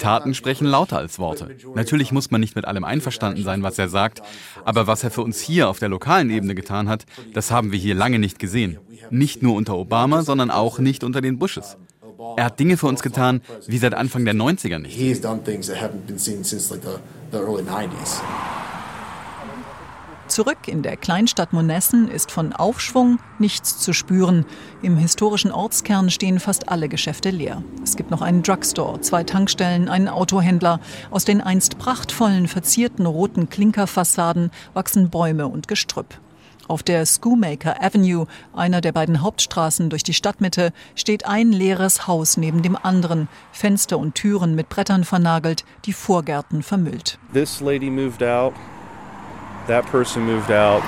Taten 0.00 0.34
sprechen 0.34 0.66
lauter 0.66 0.98
als 0.98 1.20
Worte. 1.20 1.56
Natürlich 1.76 2.10
muss 2.10 2.32
man 2.32 2.40
nicht 2.40 2.56
mit 2.56 2.64
allem 2.64 2.82
einverstanden 2.82 3.44
sein, 3.44 3.62
was 3.62 3.78
er 3.78 3.88
sagt, 3.88 4.20
aber 4.64 4.88
was 4.88 5.04
er 5.04 5.12
für 5.12 5.22
uns 5.22 5.40
hier 5.40 5.68
auf 5.68 5.78
der 5.78 5.90
lokalen 5.90 6.30
Ebene 6.30 6.56
getan 6.56 6.88
hat, 6.88 7.06
das 7.34 7.52
haben 7.52 7.70
wir 7.70 7.78
hier 7.78 7.94
lange 7.94 8.18
nicht 8.18 8.40
gesehen. 8.40 8.78
Nicht 9.10 9.44
nur 9.44 9.54
unter 9.54 9.76
Obama, 9.76 10.22
sondern 10.22 10.50
auch 10.50 10.80
nicht 10.80 11.04
unter 11.04 11.20
den 11.20 11.38
Bushes. 11.38 11.76
Er 12.36 12.44
hat 12.44 12.60
Dinge 12.60 12.76
für 12.76 12.86
uns 12.86 13.02
getan, 13.02 13.40
wie 13.66 13.78
seit 13.78 13.94
Anfang 13.94 14.24
der 14.24 14.34
90er 14.34 14.78
nicht. 14.78 14.98
Zurück 20.26 20.66
in 20.66 20.82
der 20.82 20.96
Kleinstadt 20.96 21.52
Monessen 21.52 22.08
ist 22.08 22.32
von 22.32 22.54
Aufschwung 22.54 23.18
nichts 23.38 23.78
zu 23.78 23.92
spüren. 23.92 24.46
Im 24.80 24.96
historischen 24.96 25.52
Ortskern 25.52 26.10
stehen 26.10 26.40
fast 26.40 26.70
alle 26.70 26.88
Geschäfte 26.88 27.30
leer. 27.30 27.62
Es 27.82 27.94
gibt 27.94 28.10
noch 28.10 28.22
einen 28.22 28.42
Drugstore, 28.42 29.00
zwei 29.00 29.22
Tankstellen, 29.22 29.88
einen 29.88 30.08
Autohändler. 30.08 30.80
Aus 31.10 31.24
den 31.26 31.42
einst 31.42 31.78
prachtvollen, 31.78 32.48
verzierten 32.48 33.04
roten 33.04 33.50
Klinkerfassaden 33.50 34.50
wachsen 34.72 35.10
Bäume 35.10 35.46
und 35.46 35.68
Gestrüpp. 35.68 36.18
Auf 36.66 36.82
der 36.82 37.04
Schoolmaker 37.04 37.82
Avenue, 37.82 38.26
einer 38.54 38.80
der 38.80 38.92
beiden 38.92 39.20
Hauptstraßen 39.20 39.90
durch 39.90 40.02
die 40.02 40.14
Stadtmitte, 40.14 40.72
steht 40.94 41.26
ein 41.26 41.52
leeres 41.52 42.06
Haus 42.06 42.36
neben 42.36 42.62
dem 42.62 42.76
anderen, 42.76 43.28
Fenster 43.52 43.98
und 43.98 44.14
Türen 44.14 44.54
mit 44.54 44.68
Brettern 44.68 45.04
vernagelt, 45.04 45.64
die 45.84 45.92
Vorgärten 45.92 46.62
vermüllt. 46.62 47.18
This 47.32 47.60
lady 47.60 47.90
moved 47.90 48.22
out. 48.22 48.54
That 49.66 49.84
person 49.90 50.24
moved 50.24 50.50
out. 50.50 50.82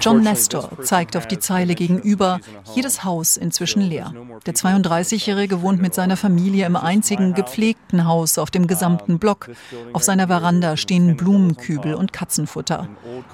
John 0.00 0.22
Nestor 0.22 0.70
zeigt 0.82 1.16
auf 1.16 1.26
die 1.26 1.38
Zeile 1.38 1.74
gegenüber, 1.74 2.40
jedes 2.74 3.04
Haus 3.04 3.36
inzwischen 3.36 3.82
leer. 3.82 4.12
Der 4.46 4.54
32-Jährige 4.54 5.62
wohnt 5.62 5.80
mit 5.80 5.94
seiner 5.94 6.16
Familie 6.16 6.66
im 6.66 6.76
einzigen 6.76 7.34
gepflegten 7.34 8.06
Haus 8.06 8.38
auf 8.38 8.50
dem 8.50 8.66
gesamten 8.66 9.18
Block. 9.18 9.50
Auf 9.92 10.02
seiner 10.02 10.26
Veranda 10.26 10.76
stehen 10.76 11.16
Blumenkübel 11.16 11.94
und 11.94 12.12
Katzenfutter. 12.12 12.88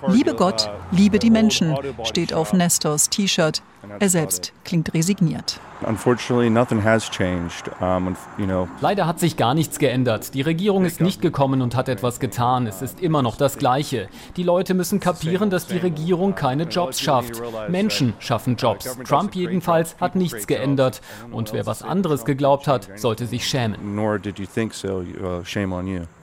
Liebe 0.07 0.35
Gott, 0.35 0.71
liebe 0.91 1.19
die 1.19 1.31
Menschen, 1.31 1.77
steht 2.05 2.33
auf 2.33 2.53
Nestors 2.53 3.11
T-Shirt. 3.11 3.63
Er 3.99 4.09
selbst 4.09 4.53
klingt 4.65 4.93
resigniert. 4.95 5.61
Leider 8.81 9.07
hat 9.07 9.21
sich 9.21 9.37
gar 9.37 9.55
nichts 9.55 9.79
geändert. 9.79 10.35
Die 10.35 10.43
Regierung 10.43 10.85
ist 10.85 11.01
nicht 11.01 11.23
gekommen 11.23 11.63
und 11.63 11.75
hat 11.75 11.89
etwas 11.89 12.21
getan. 12.21 12.67
Es 12.67 12.83
ist 12.83 13.01
immer 13.01 13.23
noch 13.23 13.37
das 13.37 13.57
Gleiche. 13.57 14.09
Die 14.37 14.43
Leute 14.43 14.75
müssen 14.75 15.01
kapieren, 15.01 15.49
dass 15.49 15.67
die 15.67 15.79
Regierung 15.79 16.35
keine 16.35 16.65
Jobs 16.65 17.01
schafft. 17.01 17.41
Menschen 17.69 18.13
schaffen 18.19 18.57
Jobs. 18.57 18.99
Trump 19.05 19.35
jedenfalls 19.35 19.97
hat 19.99 20.17
nichts 20.17 20.47
geändert. 20.47 21.01
Und 21.31 21.53
wer 21.53 21.65
was 21.65 21.83
anderes 21.83 22.25
geglaubt 22.25 22.69
hat, 22.69 22.89
sollte 22.97 23.27
sich 23.27 23.47
schämen. 23.47 23.95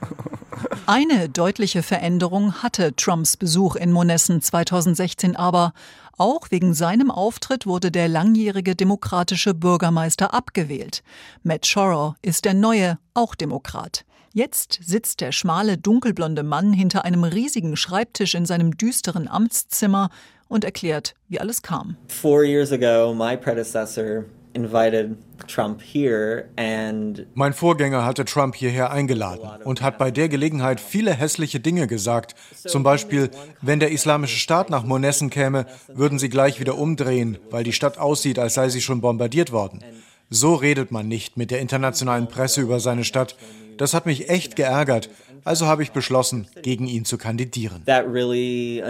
Eine 0.86 1.30
deutliche 1.30 1.84
Veränderung 1.84 2.64
hatte 2.64 2.96
Trumps 2.96 3.38
Besuch 3.38 3.76
in 3.76 3.92
Monessen 3.92 4.42
2016 4.42 5.36
aber. 5.36 5.74
Auch 6.18 6.50
wegen 6.50 6.74
seinem 6.74 7.12
Auftritt 7.12 7.68
wurde 7.68 7.92
der 7.92 8.08
langjährige 8.08 8.76
demokratische 8.76 9.54
Bürgermeister 9.54 10.34
abgewählt. 10.34 11.04
Matt 11.44 11.68
Shorrow 11.68 12.16
ist 12.24 12.46
der 12.46 12.56
neue, 12.56 12.98
auch 13.14 13.36
Demokrat. 13.36 14.04
Jetzt 14.34 14.80
sitzt 14.84 15.22
der 15.22 15.32
schmale, 15.32 15.78
dunkelblonde 15.78 16.42
Mann 16.42 16.74
hinter 16.74 17.06
einem 17.06 17.24
riesigen 17.24 17.78
Schreibtisch 17.78 18.34
in 18.34 18.48
seinem 18.48 18.76
düsteren 18.78 19.28
Amtszimmer 19.28 20.10
und 20.48 20.64
erklärt, 20.64 21.14
wie 21.28 21.40
alles 21.40 21.62
kam. 21.62 21.98
Four 22.08 22.44
years 22.44 22.72
ago, 22.72 23.14
my 23.14 23.38
predecessor 23.38 24.26
invited 24.58 25.16
Trump 25.48 25.82
here 25.82 26.50
and 26.58 27.28
mein 27.36 27.54
Vorgänger 27.54 28.04
hatte 28.04 28.26
Trump 28.26 28.56
hierher 28.56 28.92
eingeladen 28.92 29.48
und 29.64 29.82
hat 29.82 29.98
bei 29.98 30.10
der 30.12 30.28
Gelegenheit 30.30 30.82
viele 30.82 31.14
hässliche 31.14 31.60
Dinge 31.60 31.88
gesagt. 31.88 32.36
Zum 32.66 32.84
Beispiel, 32.84 33.30
wenn 33.62 33.80
der 33.80 33.92
Islamische 33.92 34.40
Staat 34.40 34.70
nach 34.70 34.84
Monessen 34.84 35.30
käme, 35.30 35.66
würden 35.88 36.20
sie 36.20 36.30
gleich 36.30 36.60
wieder 36.60 36.78
umdrehen, 36.78 37.38
weil 37.52 37.64
die 37.64 37.74
Stadt 37.74 37.98
aussieht, 37.98 38.40
als 38.40 38.56
sei 38.56 38.70
sie 38.70 38.82
schon 38.82 39.02
bombardiert 39.02 39.52
worden. 39.52 39.82
So 40.30 40.56
redet 40.56 40.92
man 40.92 41.08
nicht 41.08 41.38
mit 41.38 41.52
der 41.52 41.62
internationalen 41.62 42.28
Presse 42.28 42.62
über 42.62 42.80
seine 42.80 43.06
Stadt. 43.06 43.38
Das 43.78 43.94
hat 43.94 44.06
mich 44.06 44.30
echt 44.30 44.56
geärgert. 44.56 45.10
Also 45.48 45.66
habe 45.66 45.82
ich 45.82 45.94
beschlossen, 45.94 46.46
gegen 46.62 46.88
ihn 46.88 47.06
zu 47.06 47.18
kandidieren. 47.18 47.82
Really 47.88 48.84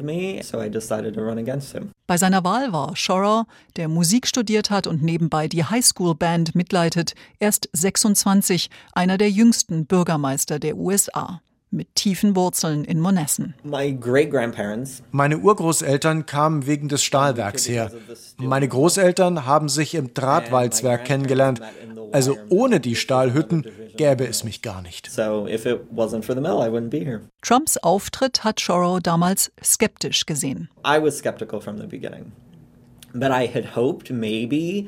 me, 0.00 0.40
so 0.44 0.58
Bei 2.06 2.16
seiner 2.16 2.44
Wahl 2.44 2.72
war 2.72 2.94
Shorrow, 2.94 3.46
der 3.74 3.88
Musik 3.88 4.28
studiert 4.28 4.70
hat 4.70 4.86
und 4.86 5.02
nebenbei 5.02 5.48
die 5.48 5.64
Highschool-Band 5.64 6.54
mitleitet, 6.54 7.14
erst 7.40 7.68
26, 7.72 8.70
einer 8.92 9.18
der 9.18 9.30
jüngsten 9.30 9.86
Bürgermeister 9.86 10.60
der 10.60 10.76
USA 10.76 11.40
mit 11.74 11.94
tiefen 11.94 12.36
Wurzeln 12.36 12.84
in 12.84 13.00
Monessen. 13.00 13.54
Meine 15.10 15.38
Urgroßeltern 15.38 16.26
kamen 16.26 16.66
wegen 16.66 16.88
des 16.88 17.02
Stahlwerks 17.04 17.68
her. 17.68 17.90
Meine 18.38 18.68
Großeltern 18.68 19.44
haben 19.46 19.68
sich 19.68 19.94
im 19.94 20.14
Drahtwalzwerk 20.14 21.04
kennengelernt. 21.04 21.60
Also 22.12 22.36
ohne 22.48 22.78
die 22.78 22.94
Stahlhütten 22.94 23.66
gäbe 23.96 24.26
es 24.26 24.44
mich 24.44 24.62
gar 24.62 24.82
nicht. 24.82 25.10
Trumps 27.42 27.76
Auftritt 27.78 28.44
hat 28.44 28.60
Shorrow 28.60 29.00
damals 29.00 29.52
skeptisch 29.62 30.26
gesehen. 30.26 30.68
I 30.86 31.02
was 31.02 31.18
skeptical 31.18 31.60
from 31.60 31.78
the 31.78 31.86
beginning. 31.86 32.32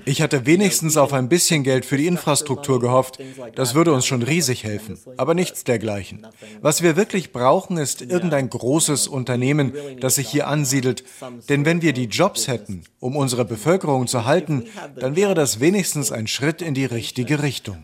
Ich 0.05 0.21
hatte 0.21 0.47
wenigstens 0.47 0.97
auf 0.97 1.13
ein 1.13 1.29
bisschen 1.29 1.63
Geld 1.63 1.85
für 1.85 1.97
die 1.97 2.07
Infrastruktur 2.07 2.81
gehofft. 2.81 3.19
Das 3.55 3.75
würde 3.75 3.93
uns 3.93 4.05
schon 4.05 4.23
riesig 4.23 4.65
helfen. 4.65 4.99
Aber 5.17 5.35
nichts 5.35 5.63
dergleichen. 5.65 6.27
Was 6.61 6.83
wir 6.83 6.97
wirklich 6.97 7.33
brauchen, 7.33 7.77
ist 7.77 8.03
irgendein 8.03 8.51
großes 8.51 9.07
Unternehmen, 9.07 9.73
das 10.01 10.17
sich 10.17 10.29
hier 10.29 10.49
ansiedelt. 10.49 11.05
Denn 11.49 11.65
wenn 11.65 11.83
wir 11.83 11.93
die 11.93 12.07
Jobs 12.07 12.49
hätten, 12.49 12.83
um 12.99 13.17
unsere 13.17 13.45
Bevölkerung 13.45 14.09
zu 14.09 14.25
halten, 14.25 14.65
dann 14.99 15.15
wäre 15.15 15.35
das 15.35 15.61
wenigstens 15.61 16.11
ein 16.11 16.27
Schritt 16.27 16.63
in 16.63 16.75
die 16.75 16.85
richtige 16.85 17.43
Richtung. 17.43 17.79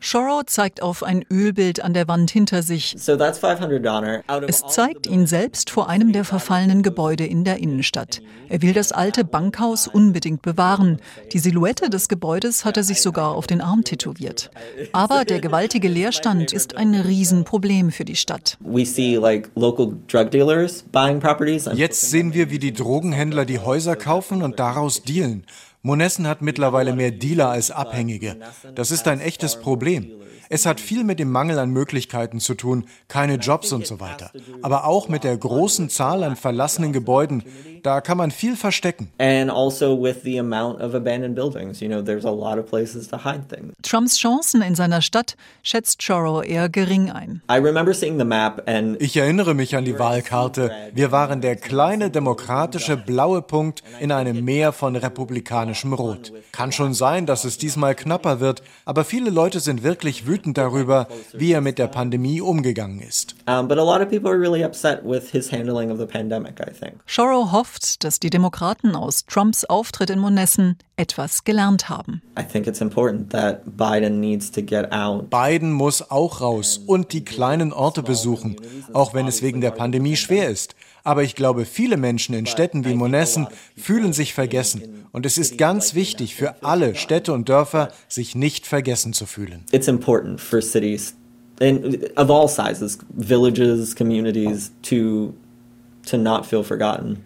Shorrow 0.00 0.44
zeigt 0.44 0.82
auf 0.82 1.02
ein 1.02 1.24
Ölbild 1.32 1.82
an 1.82 1.94
der 1.94 2.08
Wand 2.08 2.30
hinter 2.30 2.62
sich. 2.62 2.94
Es 2.94 4.62
zeigt 4.68 5.06
ihn 5.06 5.26
selbst 5.26 5.70
vor 5.70 5.88
einem 5.88 6.12
der 6.12 6.24
verfallenen 6.24 6.82
Gebäude 6.82 7.24
in 7.24 7.44
der 7.44 7.56
Innenstadt. 7.58 8.20
Er 8.48 8.58
will 8.66 8.72
das 8.72 8.90
alte 8.90 9.24
Bankhaus 9.24 9.86
unbedingt 9.86 10.42
bewahren. 10.42 11.00
Die 11.32 11.38
Silhouette 11.38 11.88
des 11.88 12.08
Gebäudes 12.08 12.64
hat 12.64 12.76
er 12.76 12.82
sich 12.82 13.00
sogar 13.00 13.36
auf 13.36 13.46
den 13.46 13.60
Arm 13.60 13.84
tätowiert. 13.84 14.50
Aber 14.92 15.24
der 15.24 15.40
gewaltige 15.40 15.86
Leerstand 15.86 16.52
ist 16.52 16.76
ein 16.76 16.94
Riesenproblem 16.96 17.92
für 17.92 18.04
die 18.04 18.16
Stadt. 18.16 18.58
Jetzt 21.74 22.10
sehen 22.10 22.34
wir, 22.34 22.50
wie 22.50 22.58
die 22.58 22.72
Drogenhändler 22.72 23.44
die 23.44 23.60
Häuser 23.60 23.94
kaufen 23.94 24.42
und 24.42 24.58
daraus 24.58 25.02
dealen. 25.02 25.44
Monessen 25.82 26.26
hat 26.26 26.42
mittlerweile 26.42 26.96
mehr 26.96 27.12
Dealer 27.12 27.50
als 27.50 27.70
Abhängige. 27.70 28.36
Das 28.74 28.90
ist 28.90 29.06
ein 29.06 29.20
echtes 29.20 29.54
Problem. 29.54 30.10
Es 30.48 30.66
hat 30.66 30.80
viel 30.80 31.02
mit 31.04 31.18
dem 31.18 31.32
Mangel 31.32 31.58
an 31.58 31.70
Möglichkeiten 31.70 32.40
zu 32.40 32.54
tun, 32.54 32.84
keine 33.08 33.34
Jobs 33.36 33.72
und 33.72 33.86
so 33.86 34.00
weiter. 34.00 34.30
Aber 34.62 34.84
auch 34.84 35.08
mit 35.08 35.24
der 35.24 35.36
großen 35.36 35.90
Zahl 35.90 36.22
an 36.22 36.36
verlassenen 36.36 36.92
Gebäuden. 36.92 37.42
Da 37.82 38.00
kann 38.00 38.16
man 38.18 38.30
viel 38.30 38.56
verstecken. 38.56 39.10
Also 39.18 39.52
Trumps 43.82 44.18
Chancen 44.18 44.62
in 44.62 44.74
seiner 44.74 45.02
Stadt 45.02 45.36
schätzt 45.62 46.04
Choro 46.04 46.42
eher 46.42 46.68
gering 46.68 47.10
ein. 47.10 47.42
Ich 48.98 49.16
erinnere 49.16 49.54
mich 49.54 49.76
an 49.76 49.84
die 49.84 49.98
Wahlkarte. 49.98 50.70
Wir 50.94 51.12
waren 51.12 51.40
der 51.40 51.56
kleine 51.56 52.10
demokratische 52.10 52.96
blaue 52.96 53.42
Punkt 53.42 53.82
in 54.00 54.12
einem 54.12 54.44
Meer 54.44 54.72
von 54.72 54.96
republikanischem 54.96 55.92
Rot. 55.92 56.32
Kann 56.52 56.72
schon 56.72 56.94
sein, 56.94 57.26
dass 57.26 57.44
es 57.44 57.58
diesmal 57.58 57.94
knapper 57.94 58.40
wird, 58.40 58.62
aber 58.84 59.04
viele 59.04 59.30
Leute 59.30 59.60
sind 59.60 59.82
wirklich 59.82 60.26
wütend 60.26 60.35
wütend 60.36 60.58
darüber, 60.58 61.08
wie 61.32 61.52
er 61.52 61.60
mit 61.60 61.78
der 61.78 61.86
Pandemie 61.86 62.40
umgegangen 62.40 63.00
ist. 63.00 63.36
Shoro 67.06 67.52
hofft, 67.52 68.04
dass 68.04 68.20
die 68.20 68.30
Demokraten 68.30 68.94
aus 68.94 69.24
Trumps 69.26 69.64
Auftritt 69.64 70.10
in 70.10 70.18
Monessen 70.18 70.76
etwas 70.96 71.44
gelernt 71.44 71.88
haben. 71.88 72.22
Biden 75.30 75.72
muss 75.72 76.10
auch 76.10 76.40
raus 76.40 76.80
und 76.86 77.12
die 77.12 77.24
kleinen 77.24 77.72
Orte 77.72 78.02
besuchen, 78.02 78.56
auch 78.92 79.14
wenn 79.14 79.26
es 79.26 79.42
wegen 79.42 79.60
der 79.60 79.70
Pandemie 79.70 80.16
schwer 80.16 80.48
ist. 80.48 80.74
Aber 81.06 81.22
ich 81.22 81.36
glaube, 81.36 81.66
viele 81.66 81.96
Menschen 81.96 82.34
in 82.34 82.46
Städten 82.46 82.84
wie 82.84 82.94
Monessen 82.94 83.46
fühlen 83.76 84.12
sich 84.12 84.34
vergessen. 84.34 85.06
Und 85.12 85.24
es 85.24 85.38
ist 85.38 85.56
ganz 85.56 85.94
wichtig 85.94 86.34
für 86.34 86.64
alle 86.64 86.96
Städte 86.96 87.32
und 87.32 87.48
Dörfer, 87.48 87.92
sich 88.08 88.34
nicht 88.34 88.66
vergessen 88.66 89.12
zu 89.12 89.24
fühlen. 89.24 89.64
It's 89.70 89.86
important 89.86 90.40
for 90.40 90.60
cities 90.60 91.14
of 92.16 92.28
all 92.28 92.48
sizes, 92.48 92.98
villages, 93.16 93.94
communities 93.94 94.72
to 94.82 95.32
to 96.06 96.16
not 96.16 96.44
feel 96.44 96.64
forgotten. 96.64 97.24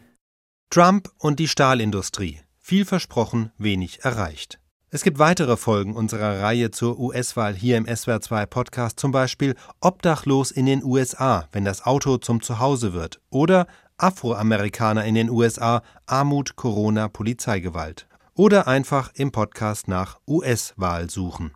Trump 0.68 1.08
und 1.18 1.38
die 1.38 1.48
Stahlindustrie. 1.48 2.38
Viel 2.58 2.84
versprochen, 2.84 3.50
wenig 3.56 4.00
erreicht. 4.02 4.59
Es 4.92 5.04
gibt 5.04 5.20
weitere 5.20 5.56
Folgen 5.56 5.94
unserer 5.94 6.42
Reihe 6.42 6.72
zur 6.72 6.98
US-Wahl 6.98 7.54
hier 7.54 7.76
im 7.76 7.86
SWR2 7.86 8.46
Podcast, 8.46 8.98
zum 8.98 9.12
Beispiel 9.12 9.54
Obdachlos 9.80 10.50
in 10.50 10.66
den 10.66 10.82
USA, 10.82 11.46
wenn 11.52 11.64
das 11.64 11.86
Auto 11.86 12.16
zum 12.16 12.42
Zuhause 12.42 12.92
wird, 12.92 13.20
oder 13.30 13.68
Afroamerikaner 13.98 15.04
in 15.04 15.14
den 15.14 15.30
USA, 15.30 15.82
Armut, 16.06 16.56
Corona, 16.56 17.06
Polizeigewalt. 17.06 18.08
Oder 18.34 18.66
einfach 18.66 19.12
im 19.14 19.30
Podcast 19.30 19.86
nach 19.86 20.18
US-Wahl 20.26 21.08
suchen. 21.08 21.52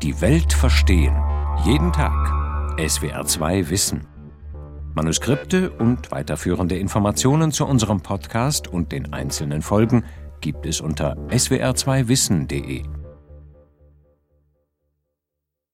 Die 0.00 0.20
Welt 0.20 0.52
verstehen. 0.52 1.20
Jeden 1.64 1.92
Tag. 1.92 2.78
SWR2 2.78 3.70
Wissen. 3.70 4.06
Manuskripte 4.94 5.70
und 5.70 6.12
weiterführende 6.12 6.78
Informationen 6.78 7.50
zu 7.50 7.66
unserem 7.66 8.00
Podcast 8.02 8.68
und 8.68 8.92
den 8.92 9.12
einzelnen 9.12 9.62
Folgen 9.62 10.04
gibt 10.40 10.66
es 10.66 10.80
unter 10.80 11.16
swr2wissen.de. 11.28 12.97